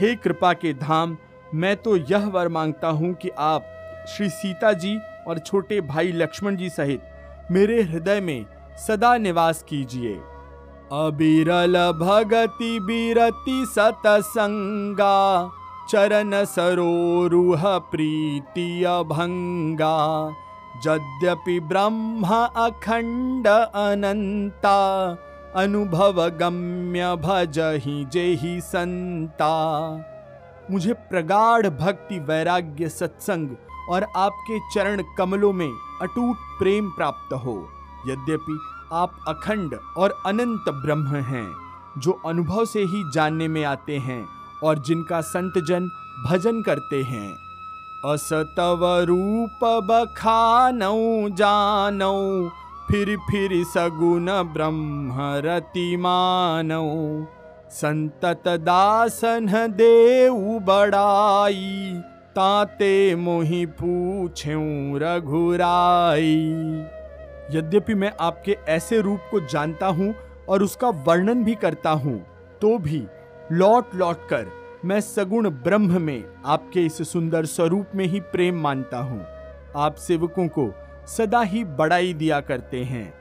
हे 0.00 0.14
कृपा 0.16 0.52
के 0.52 0.72
धाम, 0.74 1.16
मैं 1.54 1.76
तो 1.76 1.96
यह 1.96 2.26
वर 2.28 2.48
माँगता 2.48 2.88
हूँ 2.90 3.12
कि 3.14 3.30
आप 3.38 3.64
श्री 4.08 4.28
सीता 4.30 4.72
जी 4.74 4.98
और 5.28 5.38
छोटे 5.38 5.80
भाई 5.80 6.12
लक्ष्मण 6.12 6.56
जी 6.56 6.68
सहित 6.70 7.00
मेरे 7.50 7.82
हृदय 7.82 8.20
में 8.20 8.44
सदा 8.86 9.16
निवास 9.16 9.64
कीजिए। 9.68 10.14
अबिरल 10.92 11.76
भगति 11.92 12.78
बिरति 12.80 13.64
सतसंगा, 13.68 15.50
चरण 15.90 16.44
सरोरुह 16.44 17.78
प्रीति 17.78 18.84
अभंगा। 18.84 19.96
यद्यपि 20.86 21.60
ब्रह्म 21.60 22.26
अखंड 22.56 23.46
अनंता 23.46 24.78
अनुभव 25.54 26.28
गम्य 26.30 27.16
भजहि 27.16 28.04
जेहि 28.12 28.60
संता 28.60 29.54
मुझे 30.70 30.92
प्रगाढ़ 30.92 31.68
भक्ति, 31.68 32.18
वैराग्य, 32.18 32.88
सत्संग 32.88 33.56
और 33.90 34.06
आपके 34.16 34.58
चरण 34.74 35.02
कमलों 35.18 35.52
में 35.52 35.70
अटूट 36.02 36.36
प्रेम 36.58 36.90
प्राप्त 36.90 37.32
हो। 37.34 37.56
यद्यपि 38.10 38.58
आप 38.92 39.16
अखंड 39.28 39.74
और 39.96 40.14
अनंत 40.26 40.68
ब्रह्म 40.84 41.22
हैं, 41.24 41.48
जो 41.98 42.12
अनुभव 42.26 42.64
से 42.64 42.80
ही 42.84 43.02
जानने 43.14 43.48
में 43.48 43.64
आते 43.64 43.98
हैं 43.98 44.24
और 44.64 44.78
जिनका 44.78 45.20
संत 45.20 45.58
जन 45.68 45.88
भजन 46.26 46.62
करते 46.62 47.02
हैं। 47.02 47.28
असतव 48.04 48.84
रूप 49.08 49.64
बखानौ 49.84 50.96
जानौ 51.30 52.18
फिर 52.88 53.16
फिर 53.30 53.50
सगुन 53.64 54.26
ब्रह्म 54.52 55.16
रति 55.44 55.96
मानौ 55.96 56.86
संतत 57.70 58.48
दासन 58.60 59.46
देव 59.70 60.36
बड़ाई, 60.58 61.92
ताते 62.30 63.14
मोहि 63.14 63.64
पूछूँ 63.80 64.98
रघुराई। 64.98 66.34
यद्यपि 67.50 67.94
मैं 67.94 68.12
आपके 68.20 68.56
ऐसे 68.68 69.00
रूप 69.00 69.20
को 69.30 69.40
जानता 69.40 69.86
हूँ 69.86 70.14
और 70.48 70.62
उसका 70.62 70.88
वर्णन 70.88 71.44
भी 71.44 71.54
करता 71.54 71.90
हूँ 71.90 72.18
तो 72.60 72.78
भी 72.78 73.06
लौट 73.52 73.94
लौट 73.94 74.28
कर 74.28 74.46
मैं 74.84 75.00
सगुण 75.00 75.48
ब्रह्म 75.48 76.00
में 76.02 76.24
आपके 76.46 76.84
इस 76.86 77.12
सुंदर 77.12 77.44
स्वरूप 77.44 77.86
में 77.94 78.04
ही 78.06 78.20
प्रेम 78.20 78.60
मानता 78.60 78.98
हूँ। 78.98 79.26
आप 79.76 79.94
सेवकों 79.94 80.46
को 80.48 80.72
सदा 81.06 81.40
ही 81.42 81.64
बड़ाई 81.64 82.12
दिया 82.14 82.40
करते 82.40 82.82
हैं। 82.84 83.12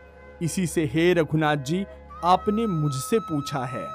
इसी 0.42 0.68
से 0.68 0.86
हे 0.94 1.14
रघुनाथ 1.14 1.56
जी, 1.56 1.86
आपने 2.24 2.66
मुझसे 2.66 3.20
पूछा 3.20 3.64
है। 3.66 3.86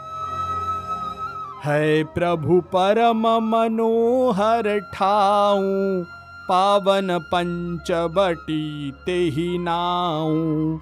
है 1.64 2.04
प्रभु 2.04 2.60
परम 2.60 3.26
मनोहर 3.40 4.78
ठाऊ 4.94 5.62
पावन 6.48 7.18
पंचवटी 7.18 8.90
ते 8.90 9.30
नाऊ 9.58 10.78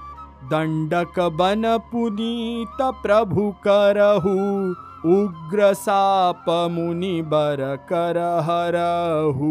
दंडक 0.51 1.20
बन 1.20 1.62
पुनीत 1.66 2.79
प्रभु 2.83 3.55
करहु। 3.66 4.70
उग्र 5.09 5.75
साप 5.75 6.44
मुनि 6.49 7.23
बर 7.23 7.79
कर 7.88 8.18
हरहु। 8.18 9.49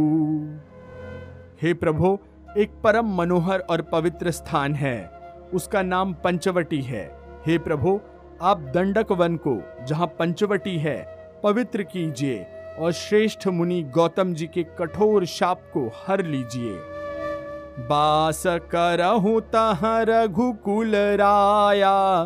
हे 1.62 1.74
प्रभु, 1.74 2.18
एक 2.58 2.72
परम 2.84 3.18
मनोहर 3.18 3.60
और 3.60 3.82
पवित्र 3.82 4.32
स्थान 4.32 4.76
है। 4.76 5.12
उसका 5.54 5.82
नाम 5.82 6.14
पंचवटी 6.14 6.82
है। 6.82 7.20
हे 7.48 7.58
प्रभु, 7.58 8.00
आप 8.42 8.58
दंडक 8.58 9.12
वन 9.12 9.36
को, 9.36 9.86
जहाँ 9.86 10.08
पंचवटी 10.08 10.78
है, 10.78 11.20
पवित्र 11.44 11.84
कीजिए। 11.84 12.48
और 12.80 12.92
श्रेष्ठ 12.92 13.48
मुनि 13.48 13.82
गौतम 13.84 14.34
जी 14.34 14.48
के 14.48 14.64
कठोर 14.80 15.26
शाप 15.26 15.62
को 15.74 15.88
हर 16.08 16.26
लीजिए। 16.26 16.72
बास 17.80 18.44
करहु 18.48 19.40
तह 19.40 19.80
रघुकुल 19.84 20.96
राया, 20.96 22.24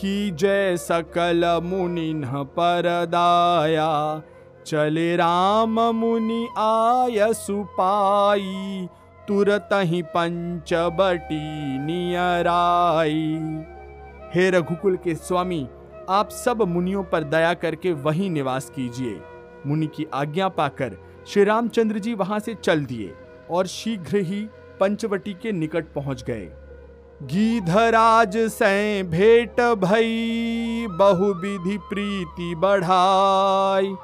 की 0.00 0.30
जय 0.30 0.76
सकल 0.76 1.60
मुनि 1.62 2.12
परदाया। 2.26 4.22
चले 4.66 5.16
राम 5.16 5.80
मुनि 5.80 6.46
आय 6.58 7.32
सुपाई 7.34 8.88
तुरत 9.28 9.68
ही 9.72 10.02
पंचबटी 10.02 11.78
नियराई। 11.78 13.38
हे 14.34 14.50
रघुकुल 14.50 14.96
के 14.96 15.14
स्वामी, 15.14 15.66
आप 16.10 16.28
सब 16.30 16.62
मुनियों 16.62 17.02
पर 17.02 17.24
दया 17.24 17.54
करके 17.54 17.92
वहीं 17.92 18.30
निवास 18.30 18.70
कीजिए। 18.70 19.20
मुनि 19.66 19.86
की 19.86 20.06
आज्ञा 20.14 20.48
पाकर 20.48 20.96
श्री 21.26 21.44
रामचंद्र 21.44 21.98
जी 21.98 22.14
वहाँ 22.14 22.38
से 22.38 22.54
चल 22.54 22.84
दिए 22.84 23.14
और 23.50 23.66
शीघ्र 23.66 24.16
ही 24.16 24.48
पंचवटी 24.80 25.32
के 25.32 25.52
निकट 25.52 25.86
पहुँच 25.94 26.22
गए। 26.22 26.48
गीधराज 27.22 28.36
से 28.36 29.02
भेट 29.02 29.60
भई, 29.60 30.86
बहुविधि 30.90 31.78
प्रीति 31.78 32.54
बढ़ाई। 32.54 33.94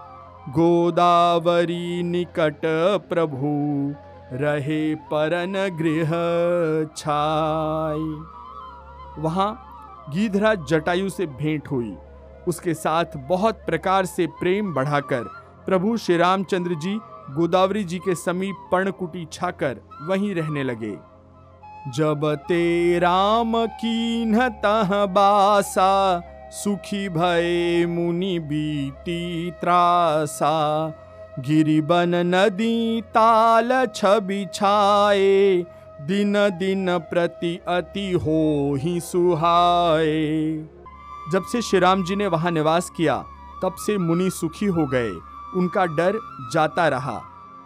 गोदावरी 0.48 2.02
निकट 2.02 2.60
प्रभु 3.08 3.50
रहे 4.36 4.94
परन 4.94 5.52
गृह 5.76 6.10
छाई। 6.96 8.14
वहाँ 9.22 9.68
गीधराज 10.14 10.66
जटायु 10.68 11.08
से 11.08 11.26
भेंट 11.26 11.68
हुई। 11.68 11.96
उसके 12.48 12.74
साथ 12.74 13.04
बहुत 13.16 13.54
प्रकार 13.54 14.06
से 14.06 14.26
प्रेम 14.26 14.74
बढ़ाकर 14.74 15.41
प्रभु 15.66 15.96
श्री 15.96 16.16
रामचंद्र 16.16 16.74
जी 16.74 16.98
गोदावरी 17.30 17.84
जी 17.84 17.98
के 17.98 18.14
समीप 18.14 18.68
पर्णकुटी 18.72 19.26
छाकर 19.32 19.80
वहीं 20.02 20.34
रहने 20.34 20.62
लगे। 20.62 20.96
जब 21.96 22.34
ते 22.48 22.98
राम 22.98 23.52
की 23.66 24.24
बासा, 25.06 26.22
सुखी 26.52 27.08
भय 27.08 27.86
मुनि 27.86 28.38
बीती 28.38 29.50
त्रासा। 29.50 30.54
गिरिबन 31.38 32.14
नदी 32.14 33.02
ताल 33.02 33.86
छबि 33.86 34.46
छाए, 34.54 35.64
दिन 36.00 36.32
दिन 36.58 36.98
प्रति 36.98 37.58
अति 37.68 38.12
हो 38.12 38.74
ही 38.78 39.00
सुहाए। 39.00 40.52
जब 41.32 41.42
से 41.52 41.62
श्री 41.62 41.78
राम 41.80 42.04
जी 42.04 42.16
ने 42.16 42.26
वहाँ 42.26 42.50
निवास 42.50 42.90
किया, 42.96 43.16
तब 43.62 43.74
से 43.78 43.98
मुनि 43.98 44.30
सुखी 44.30 44.66
हो 44.66 44.86
गए। 44.86 45.12
उनका 45.56 45.84
डर 45.86 46.18
जाता 46.52 46.88
रहा। 46.88 47.20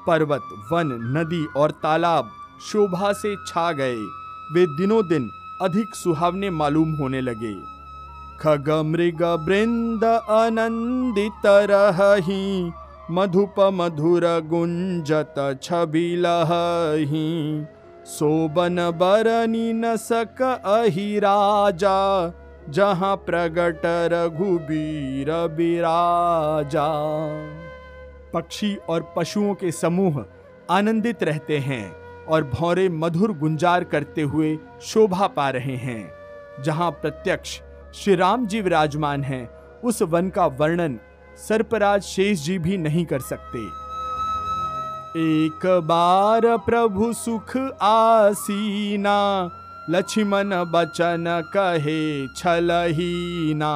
पर्वत, 0.06 0.42
वन, 0.72 0.92
नदी 1.16 1.44
और 1.56 1.70
तालाब 1.82 2.30
शोभा 2.62 3.12
से 3.12 3.34
छा 3.46 3.70
गए। 3.72 3.96
वे 4.54 4.66
दिनों 4.76 5.02
दिन 5.08 5.30
अधिक 5.62 5.94
सुहावने 5.94 6.50
मालूम 6.50 6.94
होने 6.94 7.20
लगे। 7.20 7.54
खग 8.40 8.70
मृग 8.86 9.22
बृंद 9.46 10.04
आनंदित 10.04 11.46
रही 11.46 12.72
मधुप 13.10 13.54
मधुर 13.72 14.24
गुंजत 14.46 15.34
लही 16.18 17.66
सोबन 18.06 18.76
बरनी 18.94 19.72
न 19.72 19.96
सक 19.96 20.42
अहि 20.42 21.18
राजा, 21.18 21.98
जहाँ 22.68 23.16
प्रगट 23.16 23.82
रघुबीर 24.12 25.30
बिराजा 25.56 26.86
पक्षी 28.36 28.74
और 28.88 29.14
पशुओं 29.16 29.54
के 29.54 29.70
समूह 29.72 30.24
आनंदित 30.70 31.22
रहते 31.22 31.58
हैं 31.58 31.84
और 32.24 32.44
भौरे 32.44 32.88
मधुर 32.88 33.32
गुंजार 33.38 33.84
करते 33.84 34.22
हुए 34.22 34.58
शोभा 34.82 35.26
पा 35.26 35.48
रहे 35.50 35.76
हैं। 35.76 36.62
जहाँ 36.62 36.90
प्रत्यक्ष 36.90 37.60
श्री 37.94 38.14
राम 38.14 38.46
जी 38.46 38.60
विराजमान 38.60 39.22
हैं, 39.22 39.48
उस 39.84 40.02
वन 40.02 40.28
का 40.30 40.46
वर्णन 40.46 40.98
सर्पराज 41.38 42.02
शेष 42.02 42.44
जी 42.44 42.58
भी 42.58 42.76
नहीं 42.76 43.04
कर 43.06 43.20
सकते। 43.20 43.58
एक 45.18 45.66
बार 45.84 46.56
प्रभु 46.56 47.12
सुख 47.12 47.56
आसीना, 47.82 49.18
लक्ष्मण 49.90 50.50
बचन 50.72 51.24
कहे 51.56 52.26
छलहीना। 52.28 53.72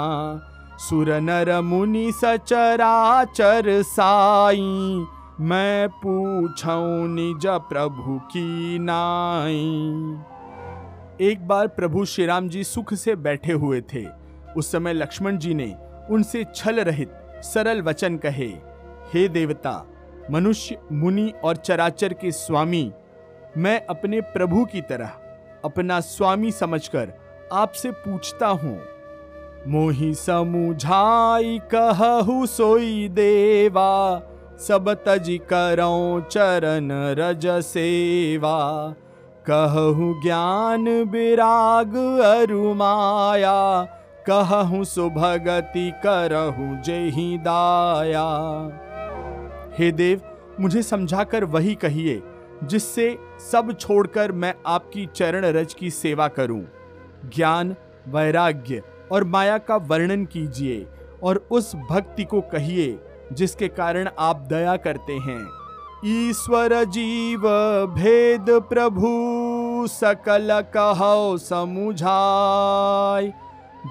सुर 0.81 1.09
नर 1.12 1.61
मुनि 1.61 2.11
सचराचर 2.12 3.66
साई, 3.83 4.61
मैं 5.40 5.88
पूछऊं 5.95 7.09
निज 7.09 7.47
प्रभु 7.69 8.19
की 8.27 8.79
नाई। 8.79 9.59
एक 11.21 11.47
बार 11.49 11.66
प्रभु 11.69 12.05
श्री 12.05 12.27
राम 12.27 12.49
जी 12.49 12.62
सुख 12.64 12.95
से 12.95 13.16
बैठे 13.16 13.53
हुए 13.53 13.81
थे। 13.93 14.05
उस 14.57 14.71
समय 14.73 14.93
लक्ष्मण 14.93 15.38
जी 15.38 15.55
ने 15.55 15.75
उनसे 16.11 16.45
छल 16.55 16.81
रहित, 16.81 17.11
सरल 17.45 17.83
वचन 17.83 18.16
कहे, 18.16 18.49
हे 19.12 19.27
देवता, 19.29 19.75
मनुष्य, 20.31 20.79
मुनि 20.93 21.33
और 21.45 21.57
चराचर 21.57 22.12
के 22.12 22.33
स्वामी, 22.33 22.90
मैं 23.57 23.81
अपने 23.87 24.21
प्रभु 24.21 24.64
की 24.64 24.81
तरह 24.81 25.12
अपना 25.64 26.01
स्वामी 26.01 26.53
समझकर 26.53 27.12
आपसे 27.53 27.90
पूछता 27.90 28.49
हूँ 28.49 28.79
मोहि 29.68 30.14
समुझाई 30.14 31.61
कहु 31.75 32.46
सोई 32.46 33.09
देवा, 33.09 34.23
सब 34.59 34.88
तज 35.09 35.38
करो 35.42 36.20
चरण 36.20 36.88
रज 36.92 37.46
सेवा। 37.46 38.94
कहु 39.51 40.14
ज्ञान 40.23 40.88
विराग 40.88 41.96
अरु 42.20 42.75
माया, 42.75 43.85
कहु 44.31 44.85
सुभगति 44.85 45.90
करहु 45.90 46.83
जेहि 46.83 47.38
दाया। 47.38 48.27
हे 49.79 49.92
देव, 49.92 50.20
मुझे 50.61 50.83
समझाकर 50.83 51.44
वही 51.44 51.75
कहिए, 51.75 52.23
जिससे 52.64 53.18
सब 53.53 53.77
छोड़कर 53.81 54.33
मैं 54.33 54.55
आपकी 54.66 55.09
चरण 55.14 55.44
रज 55.44 55.75
की 55.75 55.90
सेवा 55.90 56.29
करूँ। 56.29 56.64
ज्ञान, 57.37 57.77
वैराग्य 58.09 58.83
और 59.12 59.25
माया 59.25 59.59
का 59.59 59.77
वर्णन 59.77 60.25
कीजिए 60.25 60.87
और 61.23 61.46
उस 61.51 61.77
भक्ति 61.90 62.25
को 62.25 62.40
कहिए, 62.40 62.99
जिसके 63.33 63.68
कारण 63.68 64.09
आप 64.18 64.37
दया 64.37 64.77
करते 64.77 65.12
हैं। 65.12 65.49
ईश्वर 66.05 66.85
जीव 66.85 67.42
भेद 67.94 68.46
प्रभु, 68.51 69.07
सकल 69.87 70.61
कहो 70.77 71.38
समुझाय। 71.38 73.33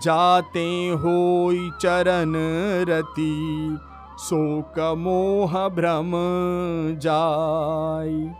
जाते 0.03 0.89
हो 0.89 1.51
चरण 1.79 2.33
रति 2.89 3.77
शोक 4.19 4.95
मोह 4.97 5.69
भ्रम 5.69 6.11
जाय। 6.99 8.35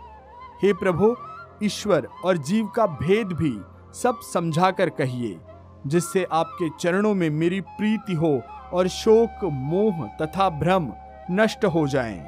हे 0.62 0.72
प्रभु, 0.72 1.16
ईश्वर 1.62 2.08
और 2.24 2.36
जीव 2.36 2.66
का 2.66 2.86
भेद 2.86 3.26
भी 3.26 3.60
सब 3.94 4.20
समझाकर 4.20 4.88
कहिए। 4.88 5.38
जिससे 5.86 6.26
आपके 6.32 6.68
चरणों 6.80 7.14
में 7.14 7.30
मेरी 7.30 7.60
प्रीति 7.60 8.14
हो 8.14 8.42
और 8.72 8.88
शोक, 8.88 9.44
मोह 9.44 10.06
तथा 10.22 10.50
भ्रम 10.50 10.92
नष्ट 11.30 11.64
हो 11.64 11.86
जाएँ। 11.88 12.18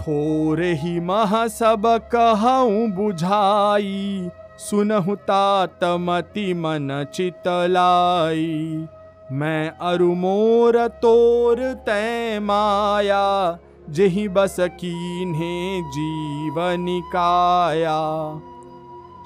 थोरे 0.00 0.74
ही 0.74 1.00
मह 1.00 1.46
सब 1.48 1.82
कहूँ 2.14 2.90
बुझाई, 2.90 4.30
सुनहु 4.58 5.16
तात 5.16 5.84
मति 6.00 6.54
मन 6.54 7.06
चितलाई 7.14 8.86
मैं 9.32 9.70
अरु 9.82 10.14
मोर 10.14 10.86
तोर 11.02 11.60
तै 11.86 12.38
माया, 12.40 13.58
जही 13.90 14.28
बस 14.28 14.56
कीन्हे 14.60 15.82
जीवनिकाया 15.92 17.98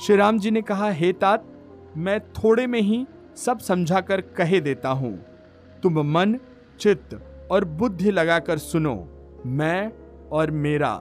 श्री 0.03 0.17
राम 0.17 0.39
जी 0.39 0.51
ने 0.51 0.63
कहा, 0.63 0.91
हे 0.91 1.13
तात, 1.13 1.45
मैं 1.97 2.21
थोड़े 2.33 2.67
में 2.67 2.81
ही 2.81 3.07
सब 3.37 3.59
समझाकर 3.59 4.21
कहे 4.21 4.61
देता 4.61 4.89
हूँ। 4.89 5.19
तुम 5.83 6.01
मन, 6.01 6.39
चित्त 6.81 7.21
और 7.51 7.65
बुद्धि 7.65 8.11
लगाकर 8.11 8.59
सुनो, 8.59 9.09
मैं 9.47 9.93
और 10.33 10.51
मेरा, 10.51 10.95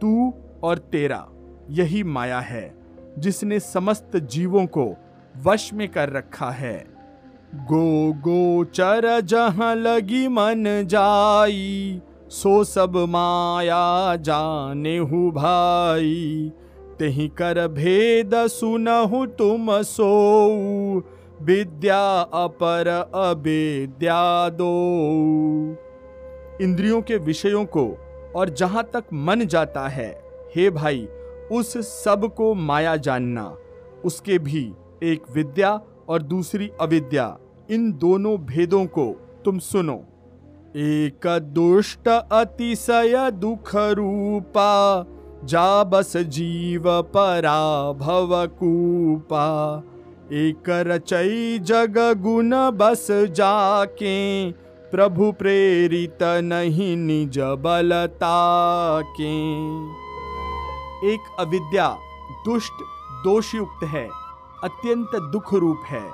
तू 0.00 0.34
और 0.62 0.78
तेरा, 0.78 1.28
यही 1.70 2.02
माया 2.02 2.40
है, 2.40 2.74
जिसने 3.18 3.60
समस्त 3.60 4.16
जीवों 4.16 4.66
को 4.66 4.96
वश 5.36 5.72
में 5.72 5.88
कर 5.88 6.10
रखा 6.10 6.50
है। 6.50 6.86
गो 7.54 8.12
गो, 8.12 8.64
चर 8.64 9.20
जहाँ 9.20 9.74
लगी 9.76 10.28
मन 10.28 10.64
जाई, 10.66 12.02
सो 12.28 12.64
सब 12.64 12.96
माया 12.96 14.16
जाने 14.16 14.98
हु 14.98 15.30
भाई। 15.30 16.52
तेहि 16.98 17.28
कर 17.28 17.68
भेद 17.68 18.30
सुनहु 18.34 19.26
तुम 19.26 19.82
सो 19.82 20.12
विद्या 21.42 22.20
अपर 22.20 22.88
अविद्या 23.14 24.48
दो। 24.48 24.72
इंद्रियों 26.60 27.02
के 27.02 27.16
विषयों 27.16 27.64
को 27.64 27.98
और 28.36 28.48
जहाँ 28.48 28.90
तक 28.92 29.04
मन 29.12 29.44
जाता 29.44 29.88
है, 29.88 30.24
हे 30.56 30.70
भाई, 30.70 31.08
उस 31.52 31.76
सबको 32.04 32.54
माया 32.54 32.96
जानना, 32.96 33.56
उसके 34.04 34.38
भी 34.38 34.72
एक 35.02 35.22
विद्या 35.34 35.80
और 36.08 36.22
दूसरी 36.22 36.70
अविद्या, 36.80 37.38
इन 37.70 37.92
दोनों 37.92 38.36
भेदों 38.38 38.86
को 38.86 39.12
तुम 39.44 39.58
सुनो। 39.58 40.02
एक 40.76 41.26
दुष्ट 41.26 42.08
अतिशय 42.08 43.30
दुख 43.30 43.70
रूपा, 43.74 45.04
जा 45.44 45.84
बस 45.84 46.16
जीव 46.16 46.84
परा 46.86 47.92
भव 47.92 48.46
कूपा। 48.46 49.82
एक 50.32 50.68
रचई 50.68 51.58
जग 51.58 52.18
गुण 52.20 52.50
बस 52.54 53.06
जाके, 53.10 54.50
प्रभु 54.90 55.32
प्रेरित 55.32 56.18
नहीं 56.22 56.96
निज 56.96 57.38
बलता 57.38 59.00
के 59.02 59.32
एक 61.12 61.36
अविद्या 61.38 61.98
दुष्ट, 62.44 62.72
दोषयुक्त 63.24 63.84
है, 63.84 64.08
अत्यंत 64.64 65.10
दुख 65.16 65.54
रूप 65.54 65.82
है, 65.86 66.10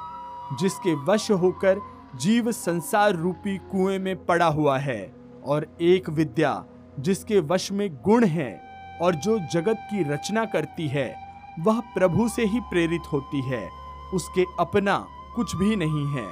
जिसके 0.61 0.95
वश 0.95 1.31
होकर 1.31 1.81
जीव 2.17 2.53
संसार 2.53 3.15
रूपी 3.15 3.59
कुएँ 3.59 3.99
में 3.99 4.27
पड़ा 4.27 4.47
हुआ 4.47 4.79
है, 4.79 5.15
और 5.45 5.67
एक 5.81 6.11
विद्या 6.11 6.65
जिसके 7.01 7.41
वश 7.41 7.73
में 7.73 7.95
गुण 7.95 8.25
है, 8.25 8.63
और 9.03 9.15
जो 9.15 9.39
जगत 9.39 9.77
की 9.79 10.13
रचना 10.13 10.45
करती 10.45 10.89
है, 10.89 11.15
वह 11.61 11.81
प्रभु 11.81 12.29
से 12.29 12.45
ही 12.45 12.61
प्रेरित 12.61 13.13
होती 13.13 13.43
है। 13.43 13.78
उसके 14.15 14.45
अपना 14.61 15.07
कुछ 15.37 15.57
भी 15.57 15.77
नहीं 15.77 16.07
है। 16.07 16.27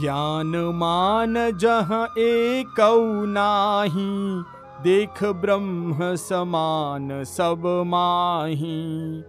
ज्ञान 0.00 0.56
मान 0.74 1.34
जहाँ 1.58 2.06
एक 2.18 2.80
नाही, 3.28 4.42
देख 4.82 5.24
ब्रह्म 5.24 6.14
समान 6.16 7.24
सब 7.24 7.62
माही। 7.86 9.22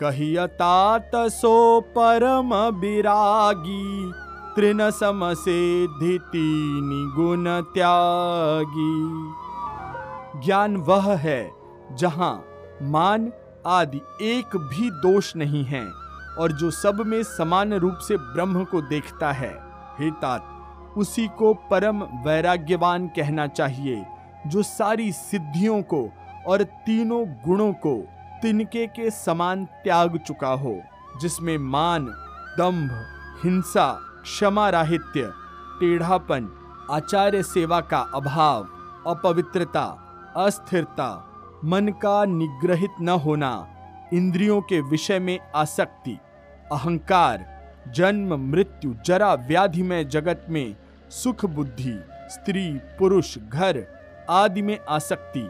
कहिय 0.00 0.46
तात 0.46 1.10
सो 1.14 1.80
परम 1.80 2.54
विरागी, 2.80 4.12
तृण 4.56 4.90
सम 4.90 5.34
से 5.34 5.86
गुण 7.16 7.44
त्यागी। 7.74 8.96
ज्ञान 10.44 10.76
वह 10.76 11.14
है 11.14 11.52
जहाँ 11.92 12.44
मान 12.82 13.32
आदि 13.66 14.00
एक 14.22 14.56
भी 14.56 14.90
दोष 14.90 15.36
नहीं 15.36 15.64
है। 15.64 16.05
और 16.38 16.52
जो 16.52 16.70
सब 16.70 17.00
में 17.06 17.22
समान 17.22 17.74
रूप 17.74 17.98
से 17.98 18.16
ब्रह्म 18.16 18.64
को 18.64 18.82
देखता 18.82 19.32
है, 19.32 19.52
हे 19.98 20.10
तात, 20.10 20.52
उसी 20.96 21.28
को 21.28 21.54
परम 21.54 22.02
वैराग्यवान 22.02 23.08
कहना 23.08 23.46
चाहिए, 23.46 24.06
जो 24.46 24.62
सारी 24.62 25.12
सिद्धियों 25.12 25.82
को 25.82 26.10
और 26.46 26.62
तीनों 26.62 27.26
गुणों 27.26 27.72
को 27.72 27.96
तिनके 28.42 28.86
के 28.86 29.10
समान 29.10 29.64
त्याग 29.64 30.16
चुका 30.16 30.48
हो, 30.48 30.80
जिसमें 31.20 31.58
मान 31.58 32.06
दंभ 32.58 32.90
हिंसा 33.44 33.92
क्षमा 34.22 34.70
राहित्य 34.70 35.30
टेढ़ापन, 35.80 36.48
आचार्य 36.90 37.42
सेवा 37.42 37.80
का 37.80 37.98
अभाव, 38.14 38.68
अपवित्रता, 39.06 39.84
अस्थिरता, 40.36 41.32
मन 41.64 41.88
का 41.88 42.24
निग्रहित 42.24 42.90
न 43.00 43.08
होना, 43.08 43.68
इंद्रियों 44.12 44.60
के 44.60 44.80
विषय 44.80 45.18
में 45.18 45.38
आसक्ति 45.54 46.18
अहंकार, 46.72 47.44
जन्म, 47.94 48.34
मृत्यु, 48.50 48.94
जरा 49.06 49.34
व्याधि 49.34 49.82
में 49.82 50.08
जगत 50.08 50.46
में 50.50 50.76
सुख 51.10 51.44
बुद्धि, 51.46 51.94
स्त्री, 52.30 52.68
पुरुष, 52.98 53.36
घर 53.38 53.82
आदि 54.30 54.62
में 54.62 54.78
आसक्ति 54.88 55.48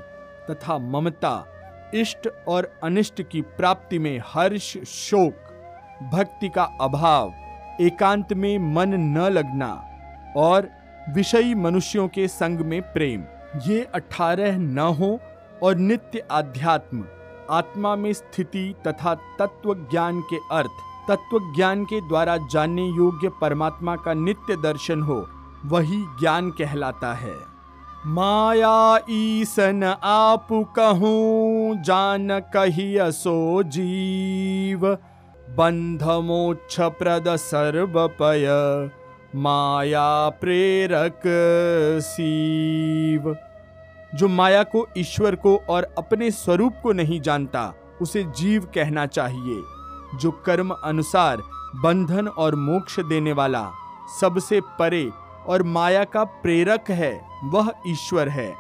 तथा 0.51 0.79
ममता, 0.79 1.47
इष्ट 1.95 2.29
और 2.49 2.71
अनिष्ट 2.83 3.23
की 3.23 3.41
प्राप्ति 3.43 3.99
में 3.99 4.19
हर्ष, 4.27 4.77
शोक, 4.87 5.35
भक्ति 6.13 6.49
का 6.49 6.65
अभाव, 6.81 7.33
एकांत 7.81 8.33
में 8.33 8.59
मन 8.75 8.95
न 8.95 9.29
लगना 9.29 9.73
और 10.37 10.69
विषयी 11.15 11.55
मनुष्यों 11.55 12.09
के 12.09 12.29
संग 12.29 12.61
में 12.61 12.81
प्रेम। 12.93 13.25
ये 13.67 13.83
अठारह 13.95 14.59
न 14.59 14.79
हो 14.79 15.19
और 15.63 15.77
नित्य 15.77 16.23
आध्यात्म, 16.31 17.05
आत्मा 17.51 17.95
में 17.97 18.13
स्थिति 18.13 18.75
तथा 18.87 19.15
तत्व 19.39 19.75
ज्ञान 19.91 20.21
के 20.21 20.37
अर्थ 20.53 20.85
तत्व 21.09 21.39
ज्ञान 21.55 21.85
के 21.85 22.01
द्वारा 22.01 22.37
जानने 22.37 22.87
योग्य 22.87 23.29
परमात्मा 23.41 23.97
का 23.97 24.15
नित्य 24.15 24.57
दर्शन 24.57 25.03
हो, 25.03 25.27
वही 25.67 25.99
ज्ञान 26.21 26.51
कहलाता 26.51 27.13
है। 27.15 27.35
माया 28.07 28.99
ईसन 29.11 29.83
आप 30.03 30.49
कहूँ, 30.53 31.77
जान 31.83 32.41
कही 32.55 32.97
असो 32.97 33.63
जीव। 33.63 34.87
बंध 35.49 36.03
मोक्ष 36.03 36.81
प्रद 36.81 37.25
सर्वपय, 37.37 38.47
माया 39.35 40.29
प्रेरक 40.29 41.23
सीव। 42.03 43.37
जो 44.15 44.29
माया 44.29 44.63
को, 44.63 44.87
ईश्वर 44.99 45.35
को 45.35 45.57
और 45.69 45.95
अपने 45.99 46.31
स्वरूप 46.31 46.75
को 46.83 46.93
नहीं 46.93 47.21
जानता, 47.21 47.73
उसे 48.01 48.25
जीव 48.37 48.69
कहना 48.75 49.07
चाहिए। 49.07 49.76
जो 50.17 50.31
कर्म 50.31 50.77
अनुसार 50.85 51.43
बंधन 51.77 52.29
और 52.29 52.55
मोक्ष 52.55 53.01
देने 53.01 53.33
वाला, 53.33 53.71
सबसे 54.21 54.61
परे 54.61 55.11
और 55.47 55.63
माया 55.63 56.05
का 56.05 56.25
प्रेरक 56.25 56.91
है, 56.91 57.27
वह 57.45 57.73
ईश्वर 57.89 58.29
है। 58.29 58.55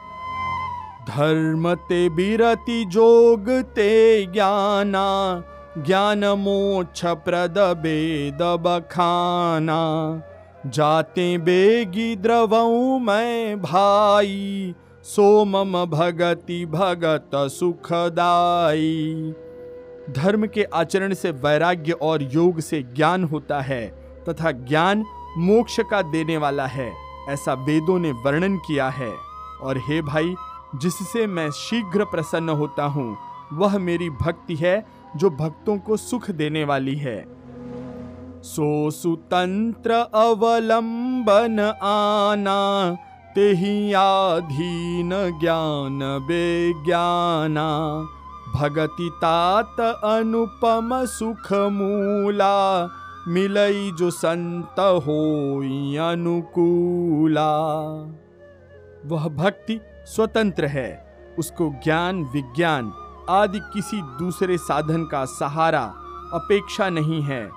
धर्म 1.08 1.74
ते 1.74 2.08
बिरति 2.08 2.84
जोग 2.84 3.48
ते 3.48 4.26
ज्ञाना, 4.26 5.42
ज्ञान 5.78 6.24
मोक्ष 6.24 7.04
प्रद 7.04 7.54
बेद 7.58 8.38
बखाना। 8.42 10.22
जाते 10.66 11.38
बेगी 11.38 12.16
द्रवऊ 12.16 12.98
मैं 12.98 13.62
भाई, 13.62 14.74
सोमम 15.04 15.84
भगति 15.84 16.66
भगत 16.66 17.30
सुखदाई। 17.34 19.34
धर्म 20.10 20.46
के 20.46 20.64
आचरण 20.64 21.14
से 21.14 21.30
वैराग्य 21.30 21.92
और 21.92 22.22
योग 22.22 22.60
से 22.60 22.82
ज्ञान 22.82 23.24
होता 23.24 23.60
है, 23.60 23.86
तथा 24.28 24.50
ज्ञान 24.50 25.04
मोक्ष 25.38 25.80
का 25.80 26.02
देने 26.02 26.36
वाला 26.36 26.66
है, 26.66 26.92
ऐसा 27.28 27.52
वेदों 27.52 27.98
ने 27.98 28.12
वर्णन 28.12 28.56
किया 28.56 28.88
है। 28.88 29.12
और 29.62 29.78
हे 29.78 30.02
भाई, 30.02 30.34
जिससे 30.74 31.26
मैं 31.26 31.50
शीघ्र 31.50 32.04
प्रसन्न 32.04 32.48
होता 32.48 32.84
हूँ, 32.84 33.16
वह 33.52 33.78
मेरी 33.78 34.10
भक्ति 34.10 34.56
है, 34.56 34.86
जो 35.16 35.30
भक्तों 35.30 35.78
को 35.78 35.96
सुख 35.96 36.30
देने 36.30 36.64
वाली 36.64 36.94
है। 36.94 37.26
सो 38.42 38.90
सुतंत्र 38.90 39.90
अवलंबन 40.14 41.60
आना, 41.82 42.96
तेहि 43.34 43.92
आधीन 43.92 45.10
ज्ञान 45.40 46.26
विज्ञाना। 46.28 47.68
भगति 48.56 49.10
तात 49.14 49.80
अनुपम 50.04 50.90
सुख 51.04 51.52
मूला 51.52 52.88
मिलई 53.28 53.92
जो 53.92 54.10
संत 54.10 54.80
हो 54.80 55.58
अनुकूला। 56.10 57.50
वह 59.06 59.28
भक्ति 59.28 59.80
स्वतंत्र 60.06 60.66
है, 60.66 60.90
उसको 61.38 61.68
ज्ञान, 61.84 62.22
विज्ञान 62.24 62.92
आदि 63.30 63.58
किसी 63.58 64.02
दूसरे 64.02 64.58
साधन 64.58 65.04
का 65.04 65.24
सहारा, 65.24 65.84
अपेक्षा 66.32 66.88
नहीं 66.88 67.22
है। 67.22 67.50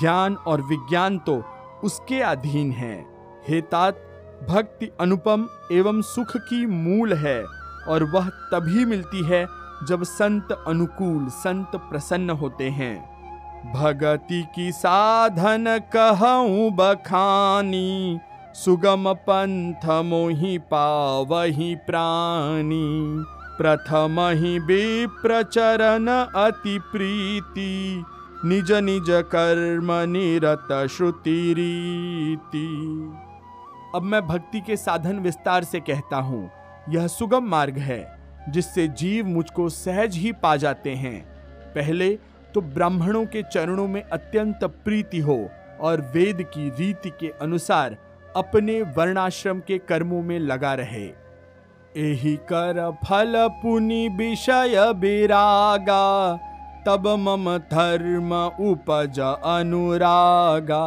ज्ञान 0.00 0.34
और 0.34 0.62
विज्ञान 0.62 1.18
तो 1.18 1.42
उसके 1.84 2.20
अधीन 2.20 2.70
है। 2.70 3.06
हे 3.48 3.60
तात, 3.60 3.94
भक्ति 4.50 4.90
अनुपम 5.00 5.48
एवं 5.72 6.02
सुख 6.02 6.36
की 6.36 6.66
मूल 6.66 7.12
है, 7.12 7.44
और 7.88 8.04
वह 8.04 8.28
तभी 8.28 8.84
मिलती 8.84 9.24
है 9.24 9.46
जब 9.84 10.02
संत 10.02 10.64
अनुकूल, 10.66 11.28
संत 11.28 11.70
प्रसन्न 11.74 12.30
होते 12.30 12.70
हैं। 12.70 13.16
भगति 13.74 14.46
की 14.54 14.72
साधन 14.72 15.80
कहूँ 15.96 16.70
बखानी, 16.70 18.20
सुगम 18.54 19.12
पंथ 19.14 20.04
मोहि 20.04 20.58
पावही 20.58 21.74
प्राणी। 21.74 23.24
प्रथम 23.58 24.16
ही 24.20 24.58
विप्रचरण 24.58 26.06
अति 26.36 26.78
प्रीति, 26.78 28.04
निज 28.44 28.72
निज 28.72 29.06
कर्म 29.08 29.92
निरत 29.92 30.88
श्रुति 30.88 31.54
रीति। 31.58 33.12
अब 33.94 34.02
मैं 34.02 34.26
भक्ति 34.26 34.60
के 34.60 34.76
साधन 34.76 35.18
विस्तार 35.18 35.64
से 35.64 35.80
कहता 35.80 36.16
हूँ। 36.16 36.50
यह 36.88 37.06
सुगम 37.06 37.44
मार्ग 37.44 37.78
है। 37.78 38.15
जिससे 38.48 38.86
जीव 38.88 39.26
मुझको 39.26 39.68
सहज 39.68 40.16
ही 40.16 40.32
पा 40.32 40.56
जाते 40.56 40.94
हैं। 40.94 41.20
पहले 41.74 42.08
तो 42.54 42.60
ब्राह्मणों 42.60 43.24
के 43.26 43.42
चरणों 43.42 43.86
में 43.88 44.02
अत्यंत 44.02 44.64
प्रीति 44.84 45.18
हो 45.18 45.38
और 45.80 46.00
वेद 46.14 46.42
की 46.54 46.68
रीति 46.70 47.10
के 47.20 47.32
अनुसार 47.42 47.96
अपने 48.36 48.80
वर्णाश्रम 48.96 49.60
के 49.60 49.78
कर्मों 49.78 50.22
में 50.22 50.38
लगा 50.38 50.74
रहे। 50.74 51.06
एही 51.96 52.34
कर 52.48 52.90
फल 53.04 53.32
पुनि 53.62 54.08
विषय 54.08 54.92
विरागा, 54.96 56.36
तब 56.86 57.06
मम 57.18 57.56
धर्म 57.70 58.34
उपज 58.62 59.20
अनुरागा। 59.20 60.84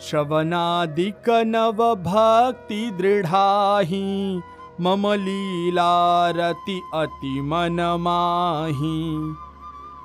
श्रवणादिक 0.00 1.28
नव 1.46 1.82
भक्ति 1.96 2.90
दृढ़ाही 2.90 4.40
मम 4.80 5.12
लीलारति 5.12 6.82
अति 6.94 7.40
मन 7.40 7.96
माही। 8.00 9.34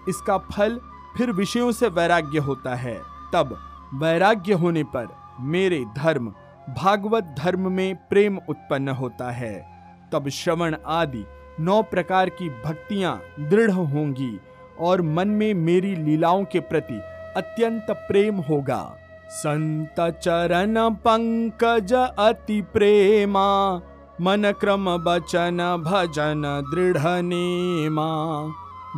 इसका 0.10 0.38
फल 0.38 0.80
फिर 1.18 1.32
विषयों 1.32 1.72
से 1.72 1.88
वैराग्य 1.88 2.40
होता 2.40 2.76
है। 2.76 3.02
तब 3.34 3.58
वैराग्य 3.94 4.54
होने 4.54 4.84
पर 4.84 5.08
मेरे 5.40 5.86
धर्म, 5.98 6.34
भागवत 6.70 7.36
धर्म 7.40 7.72
में 7.72 7.96
प्रेम 7.96 8.40
उत्पन्न 8.50 8.90
होता 8.90 9.32
है। 9.32 9.68
तब 10.14 10.30
श्रवण 10.30 10.76
आदि 10.86 11.26
नौ 11.60 11.82
प्रकार 11.82 12.30
की 12.30 12.50
भक्तियाँ 12.50 13.22
दृढ़ 13.40 13.72
होंगी 13.72 14.40
और 14.80 15.02
मन 15.02 15.28
में 15.28 15.54
मेरी 15.54 15.96
लीलाओं 15.96 16.46
के 16.46 16.60
प्रति 16.60 17.00
अत्यंत 17.38 17.86
प्रेम 17.90 18.36
होगा। 18.36 18.98
संत 19.30 19.96
चरण 20.00 20.90
पंकज 20.90 21.94
अति 22.20 22.62
प्रेमा। 22.62 23.82
मन 24.22 24.52
क्रम 24.52 24.98
बचन 24.98 25.84
भजन 25.86 26.64
दृढ़ 26.74 27.22
नेमा। 27.22 28.08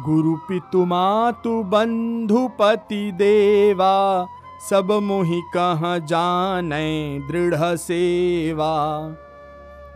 गुरु 0.03 0.36
पितु 0.36 0.86
मातु 0.86 1.63
बंधु 1.63 2.49
पति 2.59 3.11
देवा। 3.11 4.28
सब 4.70 4.91
मोहि 4.91 5.41
कह 5.57 5.97
जाने 5.97 7.20
दृढ़ 7.32 7.76
सेवा। 7.76 9.09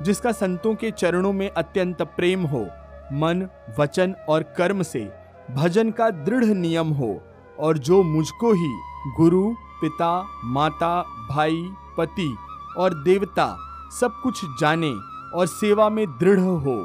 जिसका 0.02 0.32
संतों 0.32 0.76
के 0.76 0.92
चरणों 0.92 1.34
में 1.34 1.50
अत्यंत 1.50 2.02
प्रेम 2.02 2.44
हो, 2.44 2.68
मन, 3.14 3.48
वचन 3.80 4.16
और 4.30 4.44
कर्म 4.44 4.82
से 4.82 5.12
भजन 5.52 5.92
का 5.92 6.10
दृढ़ 6.10 6.46
नियम 6.46 6.88
हो, 6.88 7.22
और 7.60 7.78
जो 7.78 8.04
मुझको 8.04 8.54
ही 8.54 8.74
गुरु, 9.18 9.56
पिता, 9.82 10.28
माता, 10.44 11.06
भाई, 11.30 11.70
पति 11.98 12.38
और 12.78 12.94
देवता 12.94 13.58
सब 14.02 14.12
कुछ 14.24 14.46
जाने 14.60 15.13
और 15.36 15.46
सेवा 15.48 15.90
में 15.90 16.06
दृढ़ 16.20 16.40
हो। 16.40 16.76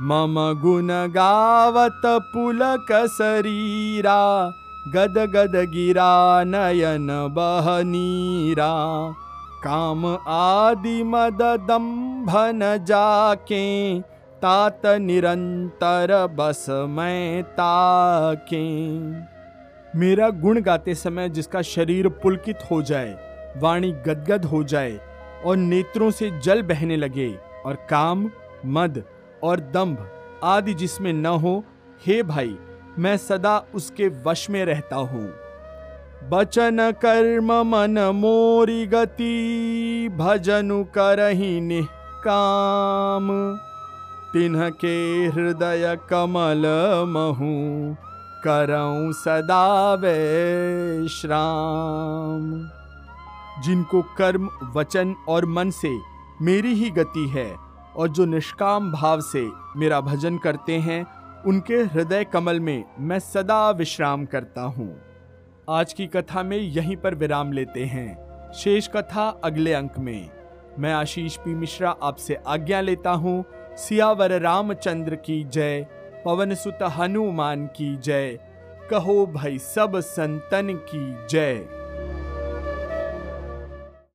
मम 0.00 0.34
गुण 0.62 0.88
गावत 1.10 2.02
पुलक 2.06 2.92
शरीरा, 3.08 4.20
गद 4.88 5.18
गद 5.30 5.56
गिरा 5.70 6.44
नयन 6.44 7.08
बहनीरा 7.30 8.68
काम 9.64 10.06
आदि 10.28 11.02
मद 11.04 11.38
दम्भन 11.68 12.60
जाके, 12.84 14.00
तात 14.42 14.86
निरंतर 15.00 16.14
बस 16.30 16.64
मैं 16.88 17.42
ताके। 17.52 18.62
मेरा 19.94 20.28
गुण 20.40 20.60
गाते 20.60 20.94
समय 20.94 21.28
जिसका 21.28 21.62
शरीर 21.64 22.08
पुलकित 22.22 22.58
हो 22.70 22.80
जाए, 22.82 23.12
वाणी 23.56 23.92
गदगद 24.06 24.44
हो 24.44 24.62
जाए 24.64 24.98
और 25.44 25.56
नेत्रों 25.56 26.10
से 26.10 26.30
जल 26.40 26.62
बहने 26.62 26.96
लगे 26.96 27.28
और 27.66 27.86
काम, 27.90 28.30
मद 28.66 29.04
और 29.42 29.60
दंभ 29.60 30.10
आदि 30.44 30.74
जिसमें 30.74 31.12
न 31.12 31.26
हो, 31.26 31.64
हे 32.06 32.22
भाई, 32.22 32.56
मैं 32.98 33.16
सदा 33.16 33.64
उसके 33.74 34.08
वश 34.08 34.50
में 34.50 34.64
रहता 34.64 34.96
हूँ। 34.96 35.34
बचन 36.28 36.90
कर्म 36.90 37.52
मन 37.52 38.12
मोरी 38.14 38.86
गति, 38.86 40.10
भजनु 40.16 40.84
करही 40.84 41.60
निष्काम 41.60 43.58
तिन्ह 44.32 44.70
के 44.70 45.26
हृदय 45.26 45.98
कमल 46.10 46.62
महू, 47.08 47.96
करऊं 48.44 49.12
सदा 49.12 49.94
विश्राम। 49.94 52.68
जिनको 53.62 54.02
कर्म, 54.02 54.50
वचन 54.74 55.14
और 55.28 55.46
मन 55.46 55.70
से 55.70 55.98
मेरी 56.42 56.74
ही 56.74 56.90
गति 56.90 57.28
है, 57.28 57.56
और 57.96 58.08
जो 58.08 58.24
निष्काम 58.24 58.92
भाव 58.92 59.20
से 59.20 59.48
मेरा 59.76 60.00
भजन 60.00 60.38
करते 60.38 60.78
हैं, 60.78 61.06
उनके 61.42 61.76
हृदय 61.76 62.24
कमल 62.24 62.60
में 62.60 62.84
मैं 62.98 63.18
सदा 63.18 63.70
विश्राम 63.70 64.24
करता 64.26 64.62
हूँ। 64.62 65.00
आज 65.70 65.92
की 65.92 66.06
कथा 66.06 66.42
में 66.42 66.56
यहीं 66.56 66.96
पर 66.96 67.14
विराम 67.14 67.52
लेते 67.52 67.84
हैं। 67.84 68.52
शेष 68.52 68.88
कथा 68.88 69.40
अगले 69.44 69.72
अंक 69.72 69.98
में। 69.98 70.30
मैं 70.78 70.92
आशीष 70.92 71.36
पी 71.36 71.54
मिश्रा 71.54 71.90
आपसे 72.02 72.34
आज्ञा 72.34 72.80
लेता 72.80 73.10
हूँ। 73.10 73.44
सियावर 73.76 74.40
रामचंद्र 74.40 75.16
की 75.16 75.44
जय। 75.44 75.86
पवन 76.24 76.54
सुत 76.54 76.78
हनुमान 76.82 77.66
की 77.66 77.96
जय। 77.96 78.38
कहो 78.90 79.26
भाई 79.26 79.58
सब 79.58 79.92
संतन 79.96 80.74
की 80.94 81.26
जय। 81.26 81.77